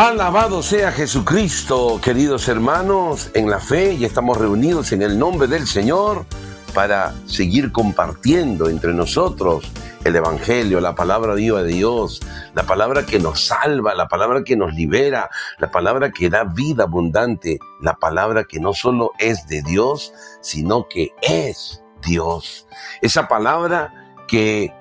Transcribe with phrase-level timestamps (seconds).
[0.00, 5.66] Alabado sea Jesucristo, queridos hermanos, en la fe y estamos reunidos en el nombre del
[5.66, 6.24] Señor
[6.72, 9.70] para seguir compartiendo entre nosotros
[10.02, 12.22] el Evangelio, la palabra viva de Dios,
[12.54, 15.28] la palabra que nos salva, la palabra que nos libera,
[15.58, 20.88] la palabra que da vida abundante, la palabra que no solo es de Dios, sino
[20.88, 22.66] que es Dios.
[23.02, 23.92] Esa palabra
[24.26, 24.72] que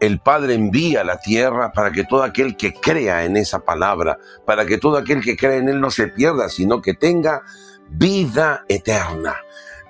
[0.00, 4.18] el Padre envía a la tierra para que todo aquel que crea en esa palabra,
[4.44, 7.42] para que todo aquel que crea en Él no se pierda, sino que tenga
[7.88, 9.36] vida eterna.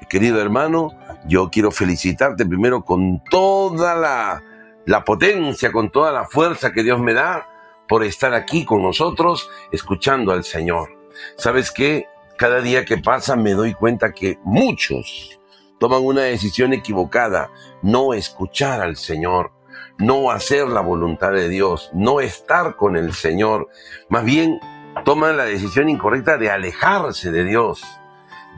[0.08, 0.96] Querido hermano,
[1.26, 4.42] yo quiero felicitarte primero con toda la,
[4.84, 7.48] la potencia, con toda la fuerza que Dios me da
[7.88, 10.90] por estar aquí con nosotros escuchando al Señor.
[11.36, 12.06] ¿Sabes qué?
[12.36, 15.40] Cada día que pasa me doy cuenta que muchos
[15.80, 17.50] toman una decisión equivocada,
[17.82, 19.55] no escuchar al Señor
[19.98, 23.68] no hacer la voluntad de Dios, no estar con el Señor.
[24.08, 24.58] Más bien
[25.04, 27.82] toman la decisión incorrecta de alejarse de Dios,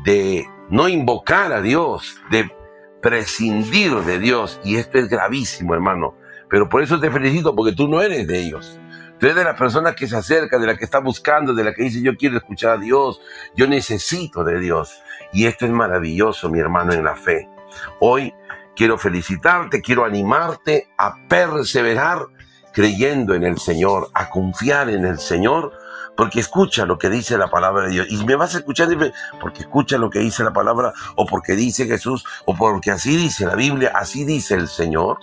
[0.05, 2.51] de no invocar a Dios, de
[3.01, 4.61] prescindir de Dios.
[4.65, 6.15] Y esto es gravísimo, hermano.
[6.49, 8.79] Pero por eso te felicito, porque tú no eres de ellos.
[9.19, 11.75] Tú eres de las personas que se acerca, de la que está buscando, de la
[11.75, 13.21] que dice yo quiero escuchar a Dios,
[13.57, 15.03] yo necesito de Dios.
[15.33, 17.49] Y esto es maravilloso, mi hermano, en la fe.
[18.01, 18.33] Hoy
[18.79, 22.29] Quiero felicitarte, quiero animarte a perseverar
[22.73, 25.73] creyendo en el Señor, a confiar en el Señor,
[26.17, 28.07] porque escucha lo que dice la palabra de Dios.
[28.09, 28.89] Y me vas a escuchar
[29.41, 33.47] porque escucha lo que dice la palabra, o porque dice Jesús, o porque así dice
[33.47, 35.19] la Biblia, así dice el Señor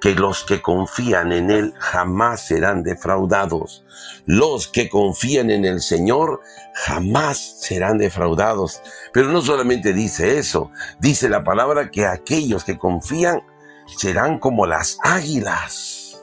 [0.00, 3.84] que los que confían en Él jamás serán defraudados.
[4.26, 6.40] Los que confían en el Señor
[6.74, 8.82] jamás serán defraudados.
[9.12, 13.42] Pero no solamente dice eso, dice la palabra que aquellos que confían
[13.86, 16.22] serán como las águilas.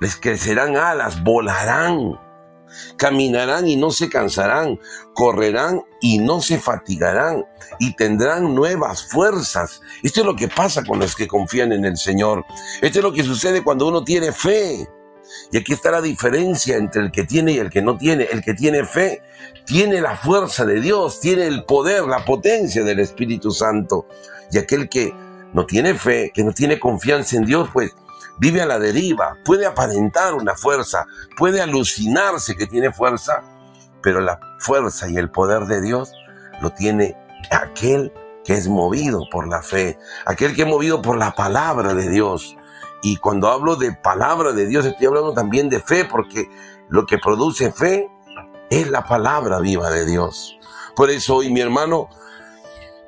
[0.00, 2.18] Les crecerán alas, volarán
[2.96, 4.78] Caminarán y no se cansarán,
[5.14, 7.44] correrán y no se fatigarán
[7.78, 9.80] y tendrán nuevas fuerzas.
[10.02, 12.44] Esto es lo que pasa con los que confían en el Señor.
[12.80, 14.88] Esto es lo que sucede cuando uno tiene fe.
[15.50, 18.24] Y aquí está la diferencia entre el que tiene y el que no tiene.
[18.30, 19.22] El que tiene fe
[19.64, 24.06] tiene la fuerza de Dios, tiene el poder, la potencia del Espíritu Santo.
[24.50, 25.12] Y aquel que
[25.52, 27.94] no tiene fe, que no tiene confianza en Dios, pues
[28.38, 31.06] vive a la deriva, puede aparentar una fuerza,
[31.36, 33.42] puede alucinarse que tiene fuerza,
[34.02, 36.12] pero la fuerza y el poder de Dios
[36.60, 37.16] lo tiene
[37.50, 38.12] aquel
[38.44, 42.56] que es movido por la fe, aquel que es movido por la palabra de Dios.
[43.02, 46.48] Y cuando hablo de palabra de Dios, estoy hablando también de fe, porque
[46.88, 48.08] lo que produce fe
[48.70, 50.56] es la palabra viva de Dios.
[50.94, 52.08] Por eso hoy, mi hermano,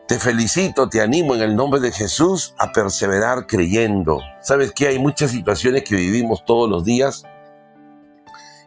[0.06, 4.20] te felicito, te animo en el nombre de Jesús a perseverar creyendo.
[4.42, 7.24] Sabes que hay muchas situaciones que vivimos todos los días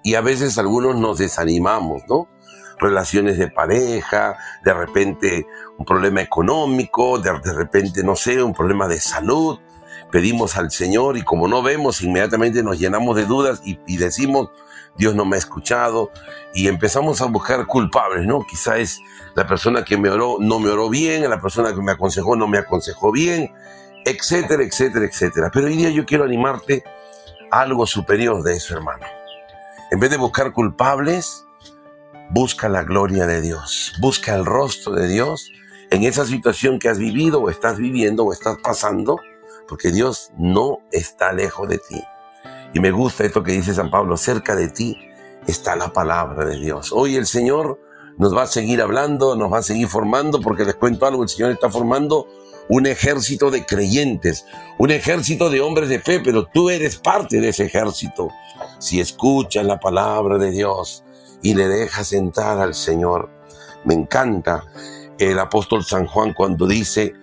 [0.02, 2.28] y a veces algunos nos desanimamos, ¿no?
[2.80, 5.46] Relaciones de pareja, de repente
[5.78, 9.60] un problema económico, de, repente, no sé, un problema de salud.
[10.12, 14.50] Pedimos al Señor y como no vemos, inmediatamente nos llenamos de dudas y, y decimos,
[14.98, 16.12] Dios no me ha escuchado
[16.54, 18.44] y empezamos a buscar culpables, ¿no?
[18.48, 19.00] Quizá es
[19.38, 22.48] la persona que me oró no me oró bien, la persona que me aconsejó no
[22.48, 23.54] me aconsejó bien,
[24.04, 25.52] etcétera, etcétera, etcétera.
[25.54, 26.84] Pero hoy día yo quiero animarte
[27.52, 29.06] a algo superior de eso, hermano.
[29.92, 31.46] En vez de buscar culpables,
[32.32, 35.52] busca la gloria de Dios, busca el rostro de Dios
[35.92, 39.20] en esa situación que has vivido o estás viviendo o estás pasando,
[39.70, 42.04] porque Dios no está lejos de ti.
[42.74, 44.98] Y me gusta esto que dice San Pablo, cerca de ti
[45.46, 46.92] está la palabra de Dios.
[46.92, 47.86] Hoy el Señor
[48.18, 51.30] nos va a seguir hablando, nos va a seguir formando, porque les cuento algo, el
[51.30, 52.28] Señor está formando
[52.70, 54.46] un ejército de creyentes,
[54.78, 58.30] un ejército de hombres de fe, pero tú eres parte de ese ejército.
[58.80, 61.04] Si escuchas la palabra de Dios
[61.42, 63.30] y le dejas entrar al Señor,
[63.86, 64.66] me encanta
[65.18, 67.14] el apóstol San Juan cuando dice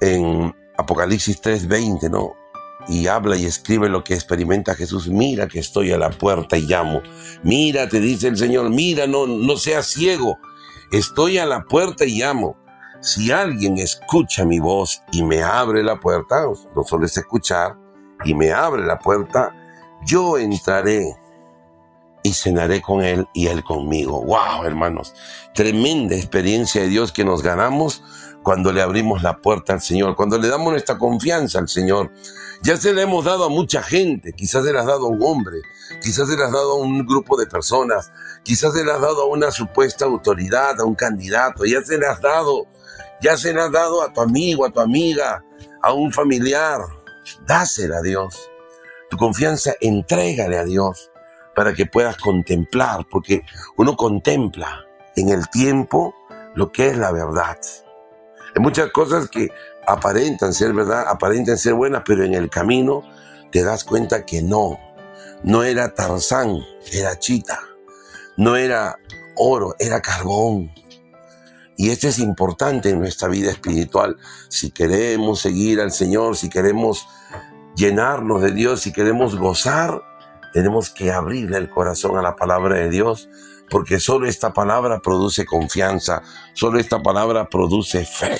[0.00, 2.41] en Apocalipsis 3:20, ¿no?
[2.88, 5.08] Y habla y escribe lo que experimenta Jesús.
[5.08, 7.02] Mira que estoy a la puerta y llamo.
[7.42, 10.38] Mira, te dice el Señor, mira, no, no seas ciego.
[10.90, 12.56] Estoy a la puerta y llamo.
[13.00, 16.44] Si alguien escucha mi voz y me abre la puerta,
[16.76, 17.76] no solo es escuchar,
[18.24, 19.52] y me abre la puerta,
[20.06, 21.16] yo entraré
[22.22, 24.22] y cenaré con él y él conmigo.
[24.22, 25.14] ¡Wow, hermanos!
[25.54, 28.02] Tremenda experiencia de Dios que nos ganamos
[28.42, 32.10] cuando le abrimos la puerta al Señor, cuando le damos nuestra confianza al Señor.
[32.62, 35.22] Ya se le hemos dado a mucha gente, quizás se le has dado a un
[35.22, 35.58] hombre,
[36.00, 38.12] quizás se le has dado a un grupo de personas,
[38.44, 42.06] quizás se le has dado a una supuesta autoridad, a un candidato, ya se le
[42.06, 42.66] has dado,
[43.20, 45.44] ya se le has dado a tu amigo, a tu amiga,
[45.82, 46.80] a un familiar.
[47.46, 48.48] Dásela a Dios.
[49.10, 51.08] Tu confianza, entrégale a Dios.
[51.54, 53.42] para que puedas contemplar, porque
[53.76, 54.86] uno contempla
[55.16, 56.14] en el tiempo
[56.54, 57.58] lo que es la verdad.
[58.54, 59.48] Hay muchas cosas que
[59.86, 63.02] aparentan ser verdad, aparentan ser buenas, pero en el camino
[63.50, 64.78] te das cuenta que no.
[65.42, 66.58] No era Tarzán,
[66.92, 67.60] era Chita.
[68.36, 68.98] No era
[69.36, 70.72] oro, era carbón.
[71.76, 74.16] Y esto es importante en nuestra vida espiritual.
[74.48, 77.06] Si queremos seguir al Señor, si queremos
[77.74, 80.02] llenarnos de Dios, si queremos gozar,
[80.52, 83.28] tenemos que abrirle el corazón a la palabra de Dios,
[83.72, 86.22] porque solo esta palabra produce confianza,
[86.52, 88.38] solo esta palabra produce fe.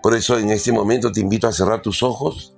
[0.00, 2.54] Por eso en este momento te invito a cerrar tus ojos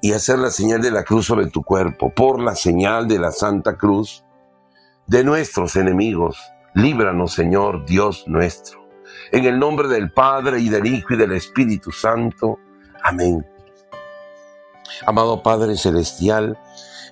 [0.00, 3.32] y hacer la señal de la cruz sobre tu cuerpo, por la señal de la
[3.32, 4.24] Santa Cruz
[5.06, 6.38] de nuestros enemigos.
[6.72, 8.88] Líbranos, Señor Dios nuestro.
[9.30, 12.58] En el nombre del Padre y del Hijo y del Espíritu Santo.
[13.02, 13.46] Amén.
[15.06, 16.58] Amado Padre Celestial,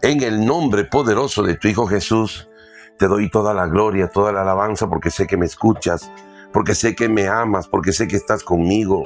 [0.00, 2.49] en el nombre poderoso de tu Hijo Jesús,
[2.98, 6.10] te doy toda la gloria, toda la alabanza, porque sé que me escuchas,
[6.52, 9.04] porque sé que me amas, porque sé que estás conmigo,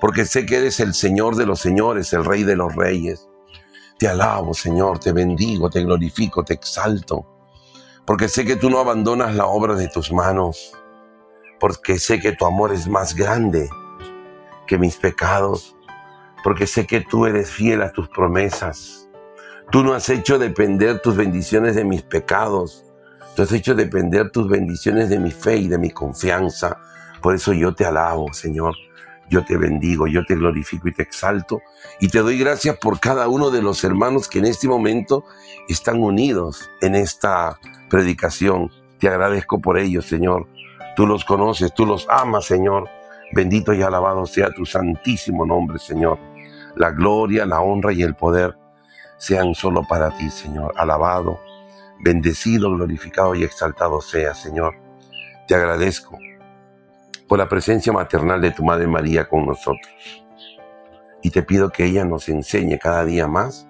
[0.00, 3.28] porque sé que eres el Señor de los señores, el Rey de los reyes.
[3.98, 7.26] Te alabo, Señor, te bendigo, te glorifico, te exalto,
[8.06, 10.72] porque sé que tú no abandonas la obra de tus manos,
[11.58, 13.68] porque sé que tu amor es más grande
[14.66, 15.76] que mis pecados,
[16.44, 19.08] porque sé que tú eres fiel a tus promesas.
[19.70, 22.85] Tú no has hecho depender tus bendiciones de mis pecados.
[23.36, 26.78] Tú has hecho depender tus bendiciones de mi fe y de mi confianza.
[27.20, 28.74] Por eso yo te alabo, Señor.
[29.28, 31.60] Yo te bendigo, yo te glorifico y te exalto.
[32.00, 35.22] Y te doy gracias por cada uno de los hermanos que en este momento
[35.68, 37.58] están unidos en esta
[37.90, 38.70] predicación.
[38.98, 40.48] Te agradezco por ellos, Señor.
[40.96, 42.88] Tú los conoces, tú los amas, Señor.
[43.34, 46.18] Bendito y alabado sea tu santísimo nombre, Señor.
[46.74, 48.56] La gloria, la honra y el poder
[49.18, 50.72] sean solo para ti, Señor.
[50.78, 51.38] Alabado,
[52.00, 54.74] bendecido, glorificado y exaltado sea, Señor.
[55.46, 56.18] Te agradezco
[57.28, 60.24] por la presencia maternal de tu Madre María con nosotros.
[61.22, 63.66] Y te pido que ella nos enseñe cada día más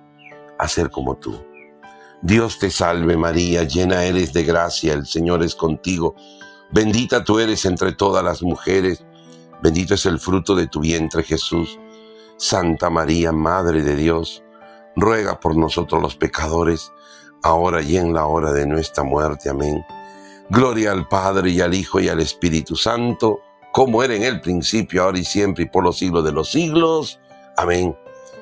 [0.59, 1.43] a ser como tú.
[2.23, 6.17] Dios te salve María, llena eres de gracia, el Señor es contigo.
[6.71, 9.05] Bendita tú eres entre todas las mujeres,
[9.63, 11.79] bendito es el fruto de tu vientre Jesús.
[12.39, 14.43] Santa María, Madre de Dios,
[14.97, 16.93] ruega por nosotros los pecadores,
[17.43, 19.49] ahora y en la hora de nuestra muerte.
[19.49, 19.85] Amén.
[20.49, 23.41] Gloria al Padre y al Hijo y al Espíritu Santo,
[23.73, 27.21] como era en el principio, ahora y siempre y por los siglos de los siglos.
[27.57, 27.97] Amén.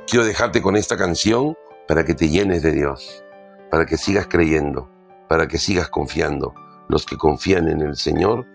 [0.06, 1.56] Quiero dejarte con esta canción
[1.88, 3.24] para que te llenes de Dios,
[3.70, 4.88] para que sigas creyendo,
[5.28, 6.54] para que sigas confiando.
[6.88, 8.46] Los que confían en el Señor,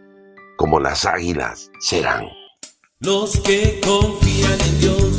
[0.58, 2.28] como las águilas, serán.
[3.00, 5.18] Los que confían en Dios,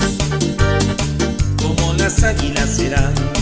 [1.61, 3.40] como las águilas serán.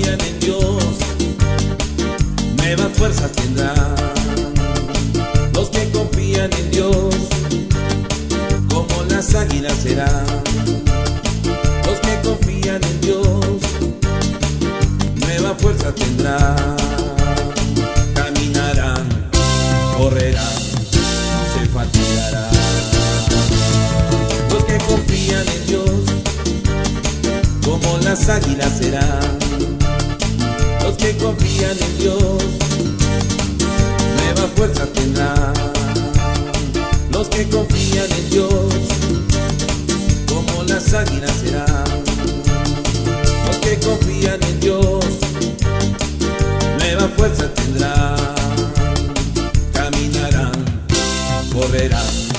[0.00, 0.84] Confían en Dios,
[2.56, 3.94] nuevas fuerzas tendrán.
[5.52, 7.14] Los que confían en Dios,
[8.70, 10.24] como las águilas serán.
[11.84, 13.56] Los que confían en Dios,
[15.16, 16.76] nueva fuerza tendrán.
[18.14, 19.06] Caminarán,
[19.98, 20.60] correrán
[21.74, 22.48] fatigará.
[24.50, 25.90] Los que confían en Dios,
[27.62, 29.49] como las águilas serán.
[30.90, 32.42] Los que confían en Dios,
[34.16, 35.52] nueva fuerza tendrán.
[37.12, 38.74] Los que confían en Dios,
[40.26, 41.84] como las águilas serán.
[43.46, 45.04] Los que confían en Dios,
[46.80, 48.16] nueva fuerza tendrán.
[51.52, 52.29] correrá, no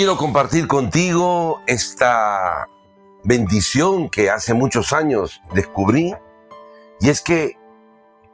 [0.00, 2.66] quiero compartir contigo esta
[3.22, 6.14] bendición que hace muchos años descubrí,
[7.00, 7.58] y es que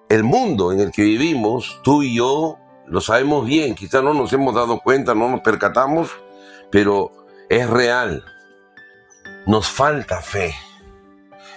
[0.08, 2.56] el mundo en el que vivimos, tú y yo,
[2.86, 6.08] lo sabemos bien, quizás no nos hemos dado cuenta, no nos percatamos,
[6.70, 7.10] pero
[7.48, 8.24] es real.
[9.44, 10.54] Nos falta fe.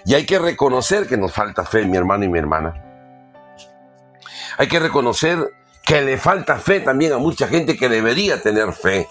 [0.06, 2.84] Y hay que reconocer que nos falta fe, mi hermano y mi hermana.
[4.58, 5.52] Hay que reconocer
[5.86, 9.08] que le falta fe también a mucha gente que debería tener fe.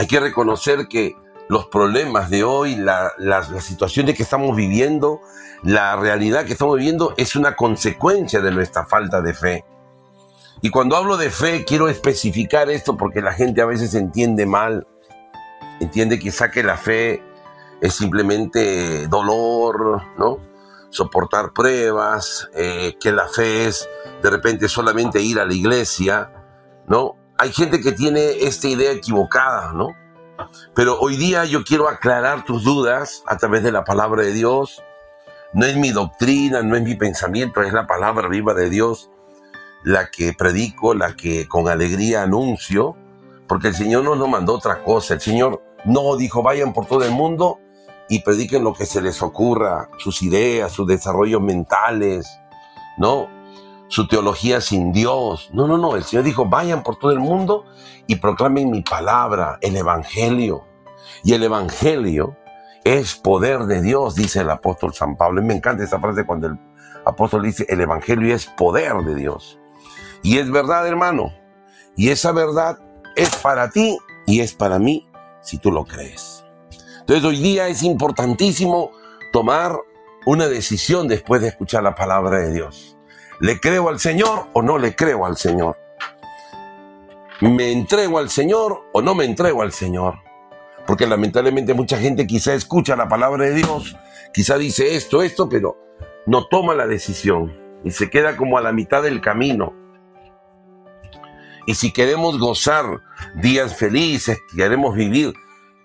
[0.00, 1.14] Hay que reconocer que
[1.50, 3.12] los problemas de hoy, la,
[3.60, 5.20] situación de que estamos viviendo,
[5.62, 9.66] la realidad que estamos viviendo es una consecuencia de nuestra falta de fe.
[10.62, 14.86] Y cuando hablo de fe, quiero especificar esto porque la gente a veces entiende mal.
[15.80, 17.22] Entiende quizá que la fe
[17.82, 20.38] es simplemente dolor, ¿no?
[20.88, 23.86] Soportar pruebas, eh, que la fe es
[24.22, 26.32] de repente solamente ir a la iglesia,
[26.86, 27.19] ¿no?
[27.40, 29.96] Hay gente que tiene esta idea equivocada, ¿no?
[30.74, 34.82] Pero hoy día yo quiero aclarar tus dudas a través de la palabra de Dios.
[35.54, 39.08] No es mi doctrina, no es mi pensamiento, es la palabra viva de Dios
[39.84, 42.94] la que predico, la que con alegría anuncio,
[43.48, 45.14] porque el Señor no nos mandó otra cosa.
[45.14, 47.58] El Señor no dijo vayan por todo el mundo
[48.10, 52.28] y prediquen lo que se les ocurra, sus ideas, sus desarrollos mentales,
[52.98, 53.30] ¿no?
[53.90, 55.50] Su teología sin Dios.
[55.52, 55.96] No, no, no.
[55.96, 57.64] El Señor dijo vayan por todo el mundo
[58.06, 60.64] y proclamen mi palabra, el Evangelio.
[61.24, 62.36] Y el Evangelio
[62.84, 65.42] es poder de Dios, dice el apóstol San Pablo.
[65.42, 66.58] Y me encanta esa frase cuando el
[67.04, 69.58] apóstol dice, el Evangelio es poder de Dios.
[70.22, 71.32] Y es verdad, hermano.
[71.96, 72.78] Y esa verdad
[73.16, 75.08] es para ti y es para mí
[75.42, 76.44] si tú lo crees.
[77.00, 78.92] Entonces hoy día es importantísimo
[79.32, 79.76] tomar
[80.26, 82.96] una decisión después de escuchar la palabra de Dios.
[83.40, 85.78] ¿Le creo al Señor o no le creo al Señor?
[87.40, 90.16] ¿Me entrego al Señor o no me entrego al Señor?
[90.86, 93.96] Porque lamentablemente mucha gente quizá escucha la palabra de Dios,
[94.34, 95.78] quizá dice esto, esto, pero
[96.26, 99.72] no toma la decisión y se queda como a la mitad del camino.
[101.66, 103.00] Y si queremos gozar
[103.36, 105.32] días felices, queremos vivir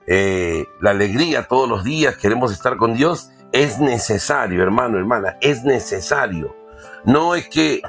[0.07, 5.63] eh, la alegría todos los días, queremos estar con Dios, es necesario, hermano, hermana, es
[5.63, 6.64] necesario.
[7.05, 7.81] No es que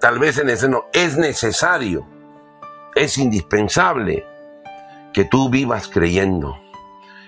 [0.00, 2.06] tal vez en ese no, es necesario
[2.96, 4.26] es indispensable
[5.12, 6.56] que tú vivas creyendo,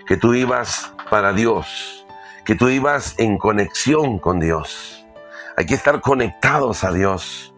[0.07, 2.07] que tú vivas para Dios,
[2.45, 5.07] que tú vivas en conexión con Dios.
[5.57, 7.55] Hay que estar conectados a Dios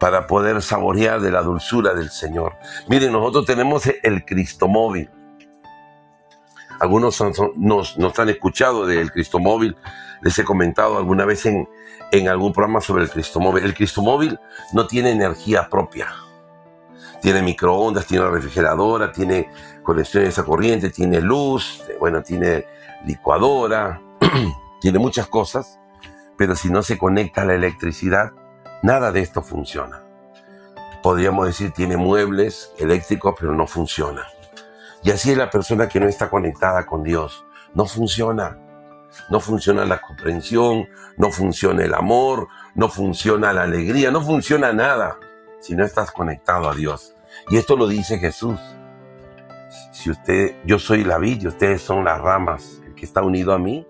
[0.00, 2.56] para poder saborear de la dulzura del Señor.
[2.88, 4.24] Miren, nosotros tenemos el
[6.78, 7.56] Cristo móvil.
[7.56, 9.76] Algunos nos, han escuchado del Cristo móvil.
[10.22, 11.68] Les he comentado alguna vez en,
[12.28, 13.64] algún programa sobre el Cristo móvil.
[13.64, 14.38] El Cristo móvil
[14.72, 16.08] no tiene energía propia
[17.22, 19.50] tiene microondas, tiene refrigeradora, tiene
[19.82, 22.66] conexiones a corriente, tiene luz, bueno, tiene
[23.04, 24.00] licuadora,
[24.80, 25.80] tiene muchas cosas,
[26.36, 28.32] pero si no se conecta a la electricidad,
[28.82, 30.04] nada de esto funciona.
[31.02, 34.22] Podríamos decir, tiene muebles eléctricos, pero no funciona.
[35.06, 37.46] Y así es la persona que no está conectada con Dios.
[37.74, 38.58] No funciona.
[39.30, 45.16] No funciona la comprensión, no funciona el amor, no funciona la alegría, no funciona nada
[45.60, 47.14] si no estás conectado a Dios.
[47.50, 48.58] Y esto lo dice Jesús.
[49.92, 53.52] Si usted, yo soy la vid y ustedes son las ramas, el que está unido
[53.52, 53.86] a mí,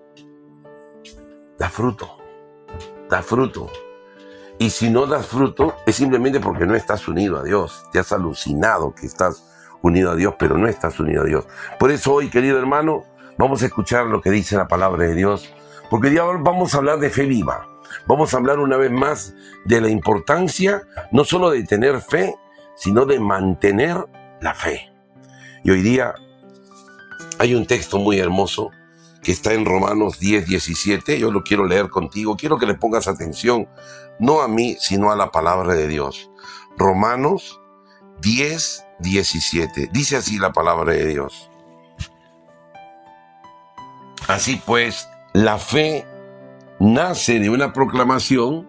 [1.57, 2.15] da fruto,
[3.09, 3.71] da fruto.
[4.59, 7.85] Y si no das fruto, es simplemente porque no estás unido a Dios.
[7.91, 11.47] Te has alucinado que estás unido a Dios, pero no estás unido a Dios.
[11.79, 13.03] Por eso hoy, querido hermano,
[13.37, 15.53] vamos a escuchar lo que dice la palabra de Dios,
[15.89, 17.67] porque hoy vamos a hablar de fe viva.
[18.05, 19.33] Vamos a hablar una vez más
[19.65, 22.35] de la importancia no solo de tener fe,
[22.75, 24.05] sino de mantener
[24.41, 24.91] la fe.
[25.63, 26.13] Y hoy día
[27.39, 28.71] hay un texto muy hermoso
[29.21, 31.19] que está en Romanos 10, 17.
[31.19, 32.37] Yo lo quiero leer contigo.
[32.37, 33.67] Quiero que le pongas atención,
[34.19, 36.31] no a mí, sino a la palabra de Dios.
[36.77, 37.59] Romanos
[38.21, 39.89] 10, 17.
[39.91, 41.49] Dice así la palabra de Dios.
[44.27, 46.05] Así pues, la fe
[46.79, 48.67] nace de una proclamación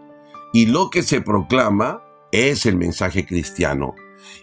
[0.52, 3.94] y lo que se proclama es el mensaje cristiano.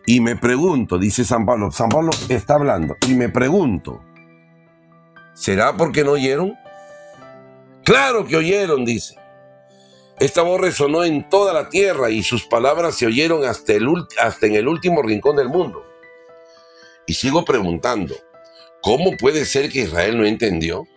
[0.05, 4.01] Y me pregunto, dice San Pablo, San Pablo está hablando, y me pregunto,
[5.33, 6.53] ¿será porque no oyeron?
[7.83, 9.15] Claro que oyeron, dice.
[10.19, 14.47] Esta voz resonó en toda la tierra y sus palabras se oyeron hasta, el, hasta
[14.47, 15.83] en el último rincón del mundo.
[17.05, 18.15] Y sigo preguntando,
[18.81, 20.87] ¿cómo puede ser que Israel no entendió?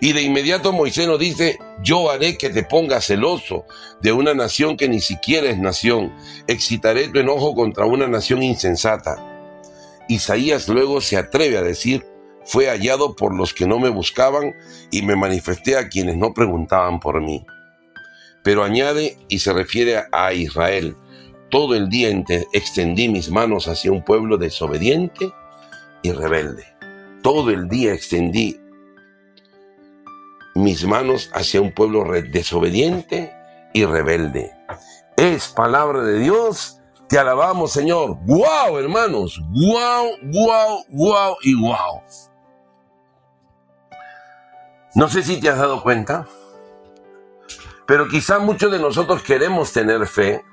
[0.00, 3.64] Y de inmediato Moisés nos dice, yo haré que te pongas celoso
[4.00, 6.12] de una nación que ni siquiera es nación.
[6.48, 9.16] Excitaré tu enojo contra una nación insensata.
[10.08, 12.04] Isaías luego se atreve a decir,
[12.44, 14.54] fue hallado por los que no me buscaban
[14.90, 17.44] y me manifesté a quienes no preguntaban por mí.
[18.46, 20.96] Pero añade y se refiere a Israel,
[21.50, 22.10] todo el día
[22.52, 25.32] extendí mis manos hacia un pueblo desobediente
[26.02, 26.64] y rebelde.
[27.24, 28.56] Todo el día extendí
[30.54, 33.32] mis manos hacia un pueblo desobediente
[33.74, 34.52] y rebelde.
[35.16, 36.78] Es palabra de Dios.
[37.08, 38.16] Te alabamos, Señor.
[38.26, 39.42] ¡Wow, hermanos!
[39.50, 42.00] ¡Wow, wow, wow y wow!
[44.94, 46.28] No sé si te has dado cuenta,
[47.86, 50.44] pero quizá muchos de nosotros queremos tener fe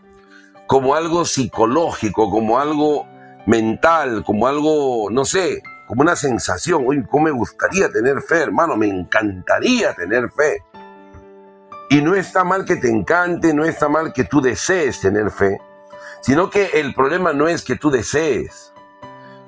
[0.68, 3.08] como algo psicológico, como algo
[3.46, 6.84] mental, como algo, no sé, como una sensación.
[6.86, 8.78] Uy, ¿cómo me gustaría tener fe, hermano?
[8.78, 10.63] Me encantaría tener fe.
[11.90, 15.60] Y no está mal que te encante, no está mal que tú desees tener fe,
[16.22, 18.74] sino que el problema no es que tú desees,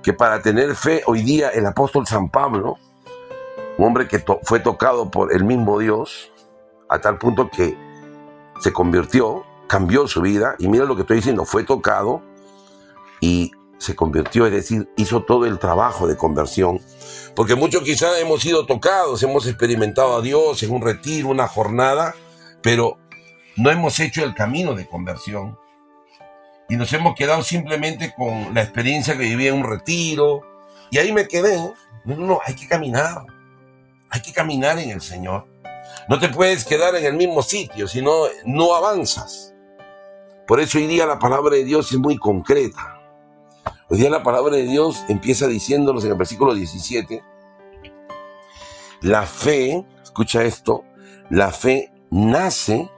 [0.04, 2.77] que para tener fe hoy día el apóstol San Pablo,
[3.77, 6.32] un hombre que fue tocado por el mismo Dios,
[6.89, 7.77] a tal punto que
[8.62, 12.22] se convirtió, cambió su vida, y mira lo que estoy diciendo, fue tocado
[13.20, 16.80] y se convirtió, es decir, hizo todo el trabajo de conversión.
[17.36, 22.15] Porque muchos quizás hemos sido tocados, hemos experimentado a Dios en un retiro, una jornada,
[22.62, 22.98] pero
[23.58, 25.58] no hemos hecho el camino de conversión.
[26.67, 30.41] Y nos hemos quedado simplemente con la experiencia que viví en un retiro.
[30.89, 31.58] Y ahí me quedé.
[32.06, 33.26] No, no, no, hay que caminar.
[34.10, 35.45] Hay que caminar en el Señor.
[36.08, 38.13] No te puedes quedar en el mismo sitio, si no,
[38.46, 39.54] no avanzas.
[40.46, 43.02] Por eso hoy día la palabra de Dios es muy concreta.
[43.89, 47.24] Hoy día la palabra de Dios empieza diciéndonos en el versículo 17,
[49.02, 50.84] la fe, escucha esto,
[51.30, 52.89] la fe nace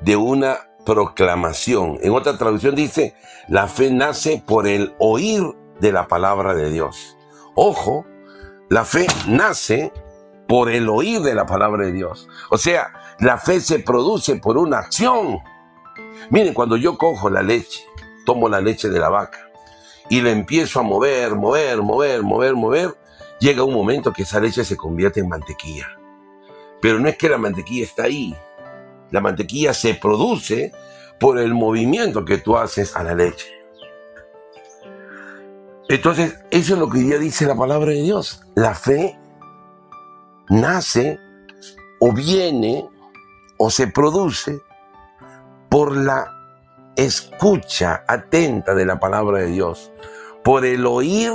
[0.00, 1.98] de una proclamación.
[2.02, 3.14] En otra traducción dice,
[3.48, 5.42] la fe nace por el oír
[5.80, 7.16] de la palabra de Dios.
[7.54, 8.04] Ojo,
[8.68, 9.92] la fe nace
[10.46, 12.28] por el oír de la palabra de Dios.
[12.50, 15.38] O sea, la fe se produce por una acción.
[16.30, 17.84] Miren, cuando yo cojo la leche,
[18.24, 19.50] tomo la leche de la vaca
[20.08, 22.94] y la empiezo a mover, mover, mover, mover, mover,
[23.40, 25.88] llega un momento que esa leche se convierte en mantequilla.
[26.80, 28.36] Pero no es que la mantequilla está ahí.
[29.10, 30.72] La mantequilla se produce
[31.18, 33.46] por el movimiento que tú haces a la leche.
[35.88, 38.42] Entonces, eso es lo que hoy día dice la palabra de Dios.
[38.54, 39.18] La fe
[40.48, 41.18] nace
[42.00, 42.88] o viene
[43.58, 44.60] o se produce
[45.68, 46.30] por la
[46.96, 49.90] escucha atenta de la palabra de Dios,
[50.42, 51.32] por el oír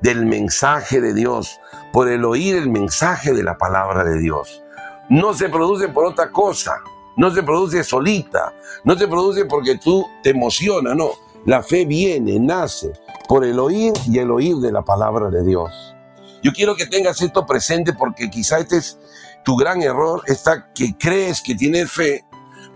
[0.00, 1.58] del mensaje de Dios,
[1.92, 4.62] por el oír el mensaje de la palabra de Dios.
[5.08, 6.82] No se produce por otra cosa,
[7.16, 11.10] no se produce solita, no se produce porque tú te emocionas, no.
[11.44, 12.92] La fe viene, nace
[13.28, 15.91] por el oír y el oír de la palabra de Dios.
[16.42, 18.98] Yo quiero que tengas esto presente porque quizá este es
[19.44, 22.24] tu gran error, está que crees que tienes fe,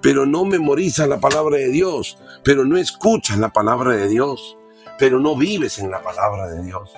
[0.00, 4.57] pero no memorizas la palabra de Dios, pero no escuchas la palabra de Dios,
[4.98, 6.92] pero no vives en la palabra de Dios.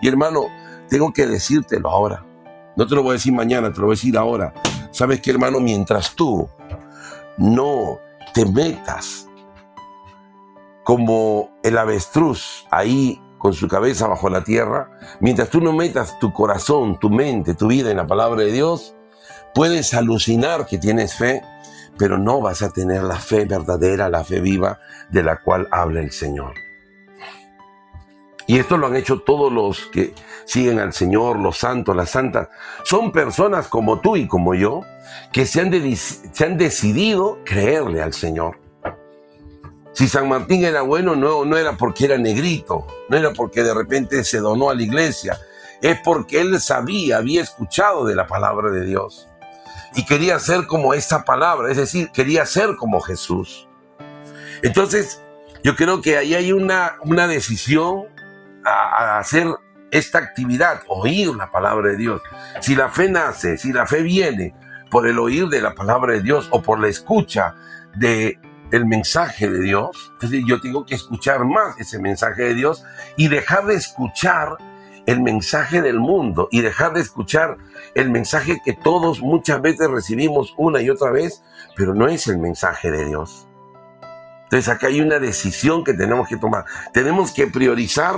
[0.00, 0.46] Y hermano,
[0.88, 2.24] tengo que decírtelo ahora.
[2.76, 4.52] No te lo voy a decir mañana, te lo voy a decir ahora.
[4.90, 5.60] ¿Sabes qué, hermano?
[5.60, 6.48] Mientras tú
[7.38, 7.98] no
[8.34, 9.28] te metas
[10.84, 16.32] como el avestruz ahí con su cabeza bajo la tierra, mientras tú no metas tu
[16.32, 18.94] corazón, tu mente, tu vida en la palabra de Dios,
[19.52, 21.42] puedes alucinar que tienes fe,
[21.98, 24.78] pero no vas a tener la fe verdadera, la fe viva
[25.10, 26.54] de la cual habla el Señor.
[28.46, 32.48] Y esto lo han hecho todos los que siguen al Señor, los santos, las santas.
[32.84, 34.82] Son personas como tú y como yo
[35.32, 38.61] que se han, se han decidido creerle al Señor.
[39.92, 43.74] Si San Martín era bueno, no, no era porque era negrito, no era porque de
[43.74, 45.38] repente se donó a la iglesia,
[45.82, 49.28] es porque él sabía, había escuchado de la palabra de Dios
[49.94, 53.68] y quería ser como esa palabra, es decir, quería ser como Jesús.
[54.62, 55.22] Entonces,
[55.62, 58.04] yo creo que ahí hay una, una decisión
[58.64, 59.46] a, hacer
[59.90, 62.22] esta actividad, oír la palabra de Dios.
[62.60, 64.54] Si la fe nace, si la fe viene
[64.90, 67.54] por el oír de la palabra de Dios o por la escucha
[67.94, 68.38] de
[68.72, 72.82] el mensaje de Dios, entonces yo tengo que escuchar más ese mensaje de Dios
[73.16, 74.56] y dejar de escuchar
[75.06, 77.58] el mensaje del mundo y dejar de escuchar
[77.94, 81.42] el mensaje que todos muchas veces recibimos una y otra vez,
[81.76, 83.46] pero no es el mensaje de Dios.
[84.44, 86.64] Entonces acá hay una decisión que tenemos que tomar.
[86.92, 88.16] Tenemos que priorizar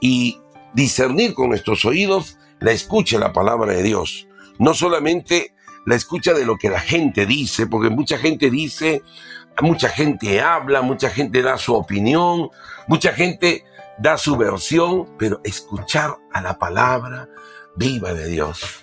[0.00, 0.40] y
[0.74, 4.28] discernir con nuestros oídos la escucha de la palabra de Dios.
[4.58, 5.54] No solamente
[5.86, 9.02] la escucha de lo que la gente dice, porque mucha gente dice,
[9.60, 12.50] mucha gente habla, mucha gente da su opinión,
[12.86, 13.64] mucha gente
[13.98, 17.28] da su versión, pero escuchar a la palabra
[17.76, 18.82] viva de Dios.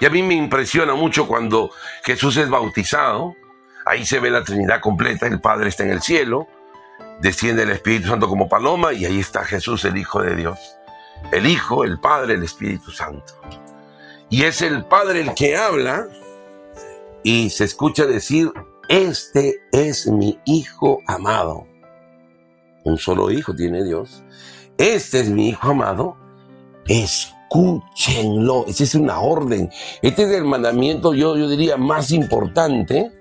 [0.00, 1.70] Y a mí me impresiona mucho cuando
[2.04, 3.34] Jesús es bautizado,
[3.86, 6.46] ahí se ve la Trinidad completa, el Padre está en el cielo,
[7.20, 10.58] desciende el Espíritu Santo como paloma y ahí está Jesús, el Hijo de Dios.
[11.32, 13.34] El Hijo, el Padre, el Espíritu Santo.
[14.30, 16.06] Y es el Padre el que habla
[17.22, 18.52] y se escucha decir,
[18.90, 21.64] este es mi Hijo amado.
[22.84, 24.24] Un solo Hijo tiene Dios.
[24.78, 26.16] Este es mi Hijo amado.
[26.88, 28.66] Escúchenlo.
[28.66, 29.70] Esa es una orden.
[30.02, 33.12] Este es el mandamiento, yo, yo diría, más importante,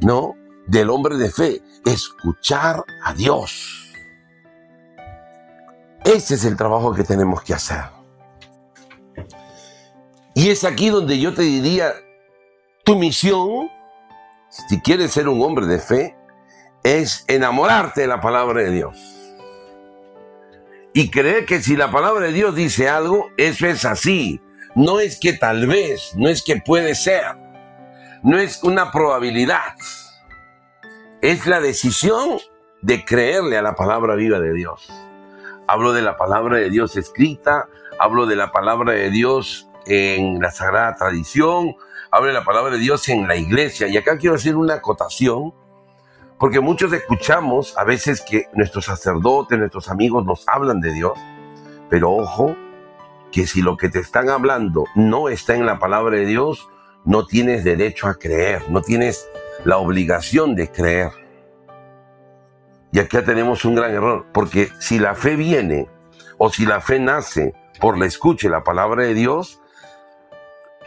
[0.00, 0.34] ¿no?
[0.66, 1.60] Del hombre de fe.
[1.84, 3.92] Escuchar a Dios.
[6.06, 7.82] Ese es el trabajo que tenemos que hacer.
[10.34, 11.92] Y es aquí donde yo te diría,
[12.82, 13.68] tu misión,
[14.48, 16.16] si quieres ser un hombre de fe,
[16.82, 18.98] es enamorarte de la palabra de Dios.
[20.94, 24.40] Y creer que si la palabra de Dios dice algo, eso es así.
[24.74, 27.22] No es que tal vez, no es que puede ser,
[28.22, 29.74] no es una probabilidad.
[31.20, 32.38] Es la decisión
[32.82, 34.88] de creerle a la palabra viva de Dios.
[35.66, 40.50] Hablo de la palabra de Dios escrita, hablo de la palabra de Dios en la
[40.50, 41.74] sagrada tradición,
[42.10, 43.88] hablo de la palabra de Dios en la iglesia.
[43.88, 45.54] Y acá quiero hacer una acotación,
[46.38, 51.18] porque muchos escuchamos a veces que nuestros sacerdotes, nuestros amigos nos hablan de Dios,
[51.90, 52.54] pero ojo,
[53.32, 56.68] que si lo que te están hablando no está en la palabra de Dios,
[57.04, 59.28] no tienes derecho a creer, no tienes
[59.64, 61.10] la obligación de creer.
[62.92, 65.88] Y acá tenemos un gran error, porque si la fe viene
[66.38, 69.60] o si la fe nace por la escucha de la palabra de Dios,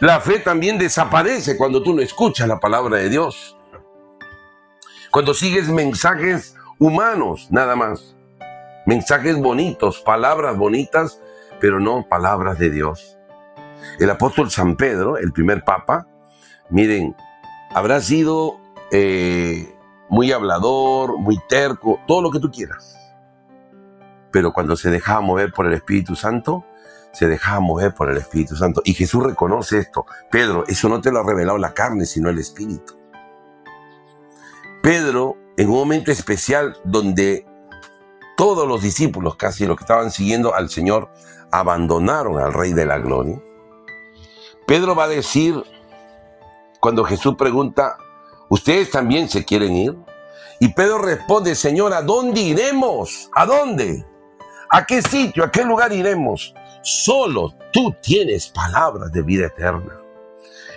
[0.02, 3.56] la fe también desaparece cuando tú no escuchas la palabra de Dios.
[5.12, 8.16] Cuando sigues mensajes humanos, nada más.
[8.88, 11.22] Mensajes bonitos, palabras bonitas,
[11.60, 13.16] pero no palabras de Dios.
[14.00, 16.08] El apóstol San Pedro, el primer papa,
[16.72, 17.16] miren,
[17.72, 18.60] habrá sido
[18.92, 19.72] eh,
[20.10, 22.98] muy hablador, muy terco, todo lo que tú quieras.
[24.32, 26.66] Pero cuando se dejaba mover por el Espíritu Santo,
[27.14, 28.82] se dejaba mover por el Espíritu Santo.
[28.86, 30.06] Y Jesús reconoce esto.
[30.30, 32.98] Pedro, eso no te lo ha revelado la carne, sino el Espíritu.
[34.82, 37.46] Pedro, en un momento especial donde
[38.38, 41.10] todos los discípulos, casi los que estaban siguiendo al Señor,
[41.52, 43.40] abandonaron al Rey de la Gloria.
[44.66, 45.62] Pedro va a decir,
[46.80, 47.98] cuando Jesús pregunta,
[48.52, 49.96] ¿Ustedes también se quieren ir?
[50.60, 53.30] Y Pedro responde, Señor, ¿a dónde iremos?
[53.34, 54.06] ¿A dónde?
[54.70, 55.46] ¿A qué sitio?
[55.46, 56.54] ¿A qué lugar iremos?
[56.82, 59.98] Solo tú tienes palabras de vida eterna.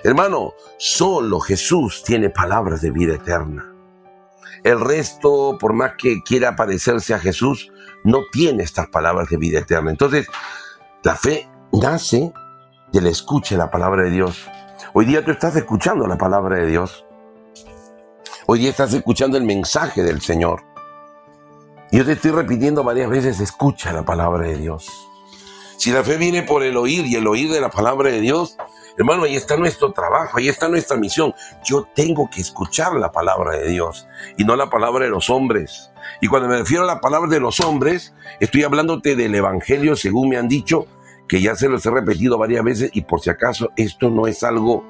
[0.02, 3.72] Hermano, solo Jesús tiene palabras de vida eterna.
[4.62, 7.70] El resto, por más que quiera parecerse a Jesús,
[8.02, 9.90] no tiene estas palabras de vida eterna.
[9.90, 10.26] Entonces,
[11.02, 12.32] la fe nace
[12.92, 14.46] de la escucha de la palabra de Dios.
[14.92, 17.06] Hoy día tú estás escuchando la palabra de Dios.
[18.46, 20.62] Hoy día estás escuchando el mensaje del Señor.
[21.90, 24.86] Yo te estoy repitiendo varias veces, escucha la palabra de Dios.
[25.76, 28.56] Si la fe viene por el oír y el oír de la palabra de Dios,
[28.96, 31.34] hermano, ahí está nuestro trabajo, ahí está nuestra misión.
[31.64, 34.06] Yo tengo que escuchar la palabra de Dios
[34.36, 35.90] y no la palabra de los hombres.
[36.20, 40.28] Y cuando me refiero a la palabra de los hombres, estoy hablándote del Evangelio según
[40.28, 40.86] me han dicho,
[41.28, 44.42] que ya se los he repetido varias veces y por si acaso esto no es
[44.42, 44.84] algo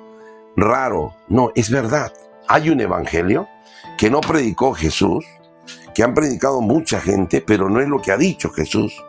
[0.57, 2.13] raro, no, es verdad.
[2.49, 3.49] Hay un evangelio
[3.97, 5.25] que no predicó Jesús,
[5.95, 9.03] que han predicado mucha gente, pero no es lo que ha dicho Jesús.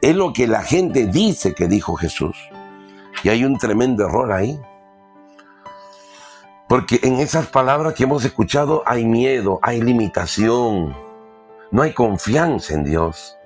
[0.00, 2.36] Es lo que la gente dice que dijo Jesús.
[3.22, 4.58] Y hay un tremendo error ahí.
[6.68, 10.96] Porque en esas palabras que hemos escuchado hay miedo, hay limitación,
[11.70, 13.36] no hay confianza en Dios.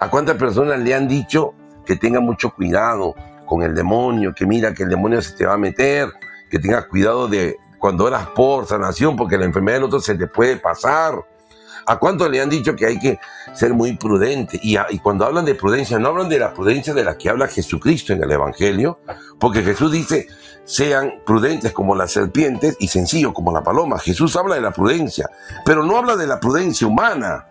[0.00, 1.54] ¿A cuántas personas le han dicho
[1.86, 3.14] que tenga mucho cuidado
[3.46, 6.10] con el demonio, que mira que el demonio se te va a meter,
[6.50, 10.26] que tengas cuidado de, cuando eras por sanación, porque la enfermedad del otro se te
[10.26, 11.14] puede pasar.
[11.88, 13.18] ¿A cuánto le han dicho que hay que
[13.54, 14.60] ser muy prudente?
[14.62, 18.12] Y, cuando hablan de prudencia, no hablan de la prudencia de la que habla Jesucristo
[18.12, 19.00] en el Evangelio,
[19.40, 20.28] porque Jesús dice,
[20.64, 23.98] sean prudentes como las serpientes y sencillos como la paloma.
[23.98, 25.30] Jesús habla de la prudencia,
[25.64, 27.46] pero no habla de la prudencia humana.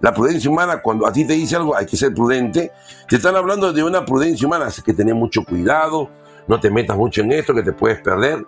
[0.00, 2.72] La prudencia humana, cuando a ti te dice algo, hay que ser prudente,
[3.08, 6.10] te están hablando de una prudencia humana, hay que tener mucho cuidado,
[6.48, 8.44] no te metas mucho en esto, que te puedes perder.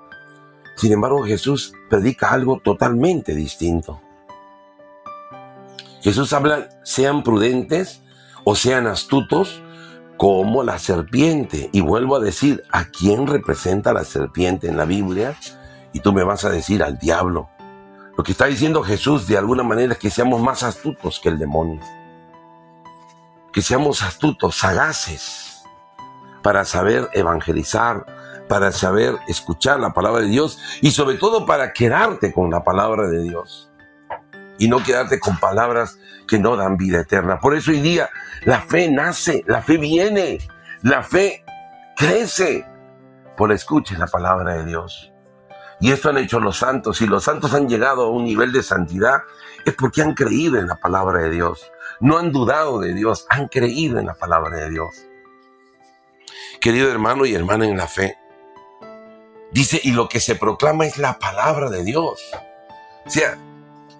[0.75, 4.01] Sin embargo, Jesús predica algo totalmente distinto.
[6.03, 8.03] Jesús habla, sean prudentes
[8.43, 9.63] o sean astutos
[10.17, 11.71] como la serpiente.
[11.73, 15.37] Y vuelvo a decir, ¿a quién representa la serpiente en la Biblia?
[15.93, 17.49] Y tú me vas a decir al diablo.
[18.19, 21.39] Lo que está diciendo Jesús de alguna manera es que seamos más astutos que el
[21.39, 21.81] demonio.
[23.53, 25.63] que seamos astutos, sagaces,
[26.43, 28.07] para saber evangelizar,
[28.49, 33.09] para saber escuchar la palabra de Dios y sobre todo para quedarte con la palabra
[33.09, 33.72] de Dios
[34.59, 37.41] y no quedarte con palabras que no dan vida eterna.
[37.41, 38.11] Por eso hoy día
[38.45, 40.39] la fe nace, la fe viene,
[40.83, 41.45] la fe
[41.97, 42.67] crece
[43.37, 45.13] por escuchar la palabra de Dios.
[45.81, 47.01] Y esto han hecho los santos.
[47.01, 49.23] Y los santos han llegado a un nivel de santidad,
[49.65, 51.73] es porque han creído en la palabra de Dios.
[51.99, 55.07] No han dudado de Dios, han creído en la palabra de Dios.
[56.61, 58.17] Querido hermano y hermana en la fe,
[59.51, 62.31] dice, y lo que se proclama es la palabra de Dios.
[63.05, 63.37] O sea,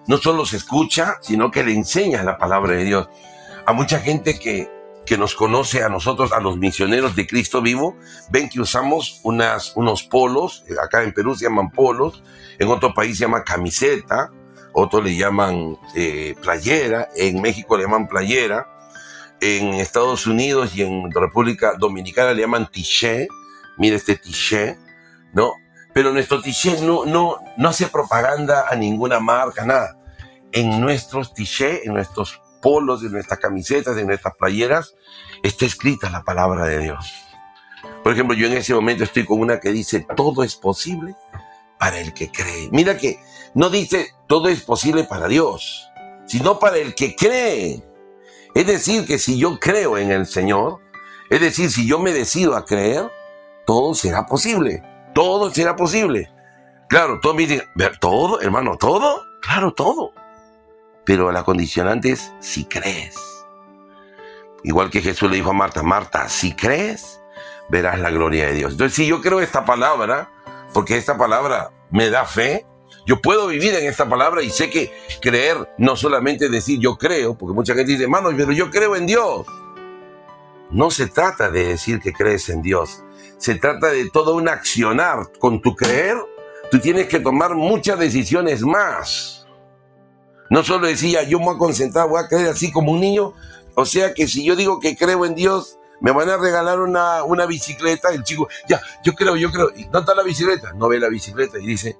[0.07, 3.09] no solo se escucha, sino que le enseña la palabra de Dios.
[3.65, 4.69] A mucha gente que
[5.05, 7.97] que nos conoce a nosotros, a los misioneros de Cristo vivo,
[8.29, 12.23] ven que usamos unas, unos polos, eh, acá en Perú se llaman polos,
[12.59, 14.31] en otro país se llama camiseta,
[14.73, 18.67] otros le llaman eh, playera, en México le llaman playera,
[19.41, 23.27] en Estados Unidos y en República Dominicana le llaman tiché,
[23.77, 24.77] mira este tiché,
[25.33, 25.51] ¿no?
[25.93, 29.97] Pero nuestro tiché no, no, no hace propaganda a ninguna marca, nada.
[30.51, 34.95] En nuestros tiché, en nuestros polos, de nuestras camisetas, de nuestras playeras,
[35.43, 37.13] está escrita la palabra de Dios.
[38.03, 41.15] Por ejemplo, yo en ese momento estoy con una que dice, todo es posible
[41.77, 42.69] para el que cree.
[42.71, 43.19] Mira que
[43.53, 45.89] no dice, todo es posible para Dios,
[46.25, 47.83] sino para el que cree.
[48.55, 50.79] Es decir, que si yo creo en el Señor,
[51.29, 53.11] es decir, si yo me decido a creer,
[53.65, 54.83] todo será posible.
[55.13, 56.31] Todo será posible.
[56.89, 57.67] Claro, todo me dice,
[57.99, 58.77] ¿todo, hermano?
[58.77, 59.23] ¿Todo?
[59.41, 60.13] Claro, todo.
[61.05, 63.15] Pero la condicionante es si crees.
[64.63, 67.21] Igual que Jesús le dijo a Marta, Marta, si crees,
[67.69, 68.73] verás la gloria de Dios.
[68.73, 70.31] Entonces, si yo creo esta palabra,
[70.73, 72.65] porque esta palabra me da fe,
[73.05, 77.37] yo puedo vivir en esta palabra y sé que creer no solamente decir yo creo,
[77.37, 79.45] porque mucha gente dice, hermano, pero yo creo en Dios.
[80.71, 83.03] No se trata de decir que crees en Dios,
[83.43, 85.29] se trata de todo un accionar.
[85.37, 86.15] Con tu creer,
[86.71, 89.45] tú tienes que tomar muchas decisiones más.
[90.49, 93.33] No solo decía, yo me voy a concentrar, voy a creer así como un niño.
[93.75, 97.25] O sea que si yo digo que creo en Dios, me van a regalar una,
[97.25, 98.13] una bicicleta.
[98.13, 99.71] El chico, ya, yo creo, yo creo.
[99.71, 100.71] ¿Dónde está la bicicleta?
[100.71, 101.97] No ve la bicicleta y dice,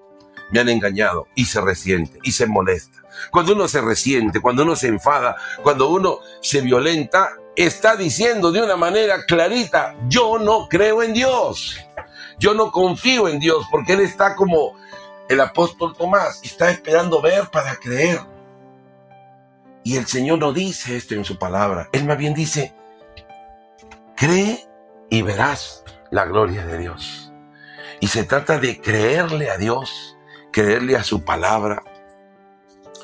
[0.49, 1.27] me han engañado.
[1.35, 3.03] Y se resiente y se molesta.
[3.31, 8.61] Cuando uno se resiente, cuando uno se enfada, cuando uno se violenta, está diciendo de
[8.61, 11.77] una manera clarita, yo no creo en Dios.
[12.39, 14.73] Yo no confío en Dios porque Él está como
[15.29, 18.19] el apóstol Tomás, está esperando ver para creer.
[19.83, 21.89] Y el Señor no dice esto en su palabra.
[21.91, 22.73] Él más bien dice,
[24.15, 24.67] cree
[25.09, 27.31] y verás la gloria de Dios.
[27.99, 30.17] Y se trata de creerle a Dios,
[30.51, 31.83] creerle a su palabra.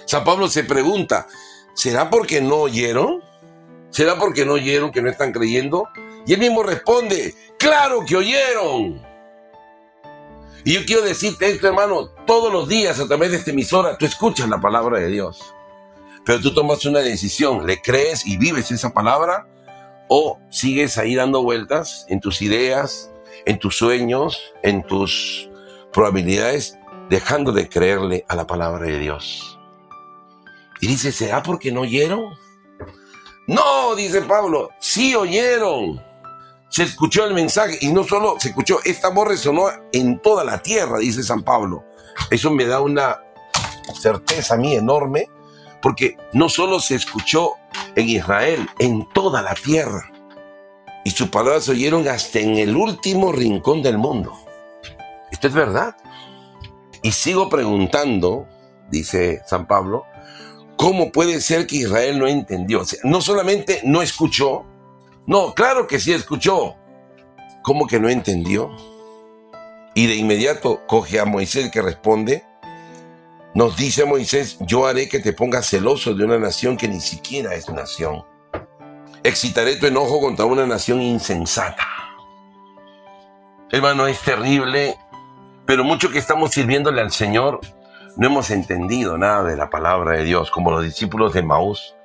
[0.05, 1.27] San Pablo se pregunta,
[1.73, 3.23] ¿será porque no oyeron?
[3.89, 5.87] ¿Será porque no oyeron que no están creyendo?
[6.25, 9.01] Y él mismo responde, claro que oyeron.
[10.63, 14.05] Y yo quiero decirte esto, hermano, todos los días a través de esta emisora tú
[14.05, 15.53] escuchas la palabra de Dios.
[16.25, 19.47] Pero tú tomas una decisión, ¿le crees y vives esa palabra?
[20.09, 23.09] ¿O sigues ahí dando vueltas en tus ideas,
[23.45, 25.49] en tus sueños, en tus
[25.93, 26.77] probabilidades,
[27.09, 29.57] dejando de creerle a la palabra de Dios?
[30.81, 32.33] Y dice, ¿será porque no oyeron?
[33.49, 35.99] No, dice Pablo, sí oyeron.
[36.69, 40.61] Se escuchó el mensaje y no solo se escuchó, esta voz resonó en toda la
[40.61, 41.83] tierra, dice San Pablo.
[42.29, 43.19] Eso me da una
[43.99, 45.27] certeza a mí enorme
[45.81, 47.53] porque no solo se escuchó
[47.95, 50.11] en Israel, en toda la tierra.
[51.03, 54.31] Y sus palabras se oyeron hasta en el último rincón del mundo.
[55.31, 55.97] Esto es verdad.
[57.01, 58.45] Y sigo preguntando,
[58.91, 60.05] dice San Pablo,
[60.79, 62.83] ¿cómo puede ser que Israel no entendió?
[63.03, 64.65] no solamente no escuchó,
[65.27, 66.75] no, claro que sí escuchó.
[67.61, 68.71] ¿Cómo que no entendió?
[69.93, 72.45] Y de inmediato coge a Moisés que responde,
[73.53, 77.55] nos dice Moisés, yo haré que te pongas celoso de una nación que ni siquiera
[77.55, 78.23] es nación.
[79.21, 81.85] Excitaré tu enojo contra una nación insensata.
[83.69, 84.95] Hermano, es terrible,
[85.65, 87.59] pero mucho que estamos sirviéndole al Señor,
[88.17, 91.95] no hemos entendido nada de la palabra de Dios, como los discípulos de Maús,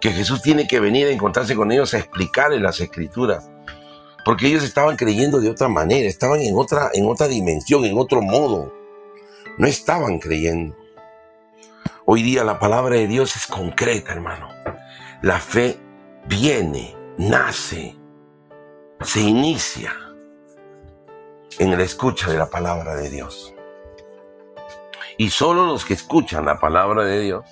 [0.00, 3.50] que Jesús tiene que venir a encontrarse con ellos a explicarles las escrituras,
[4.24, 8.22] porque ellos estaban creyendo de otra manera, estaban en otra, en otra dimensión, en otro
[8.22, 8.72] modo,
[9.58, 10.76] no estaban creyendo.
[12.04, 14.48] Hoy día la palabra de Dios es concreta, hermano.
[15.22, 15.78] La fe
[16.28, 17.96] viene, nace,
[19.00, 19.92] se inicia
[21.58, 23.55] en la escucha de la palabra de Dios.
[25.18, 27.44] Y solo los que escuchan la palabra de Dios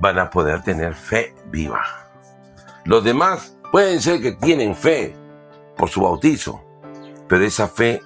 [0.00, 1.82] van a poder tener fe viva.
[2.84, 5.16] Los demás pueden ser que tienen fe
[5.76, 6.62] por su bautizo,
[7.28, 8.02] pero esa fe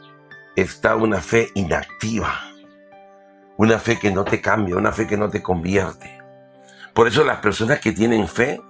[0.57, 2.35] está una fe inactiva,
[3.57, 6.19] una fe que no te cambia, una fe que no te convierte.
[6.93, 8.61] Por eso las personas que tienen fe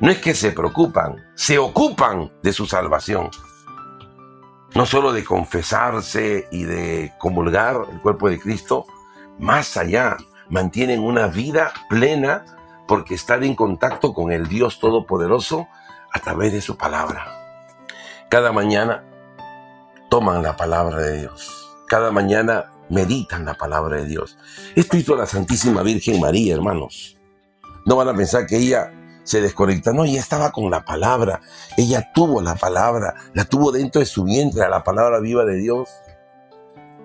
[0.00, 3.30] no es que se preocupan, se ocupan de su salvación.
[4.74, 8.86] No solo de confesarse y de comulgar el cuerpo de Cristo,
[9.38, 10.16] más allá,
[10.48, 12.44] mantienen una vida plena
[12.88, 15.68] porque están en contacto con el Dios Todopoderoso
[16.10, 17.26] a través de su palabra.
[18.30, 19.04] Cada mañana
[20.08, 21.68] toman la palabra de Dios.
[21.86, 24.38] Cada mañana meditan la palabra de Dios.
[24.74, 27.18] Esto hizo la Santísima Virgen María, hermanos.
[27.84, 28.90] No van a pensar que ella
[29.24, 29.92] se desconecta.
[29.92, 31.40] No, ella estaba con la palabra.
[31.76, 35.88] Ella tuvo la palabra, la tuvo dentro de su vientre, la palabra viva de Dios.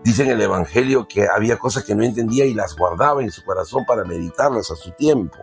[0.04, 3.44] Dice en el Evangelio que había cosas que no entendía y las guardaba en su
[3.44, 5.38] corazón para meditarlas a su tiempo.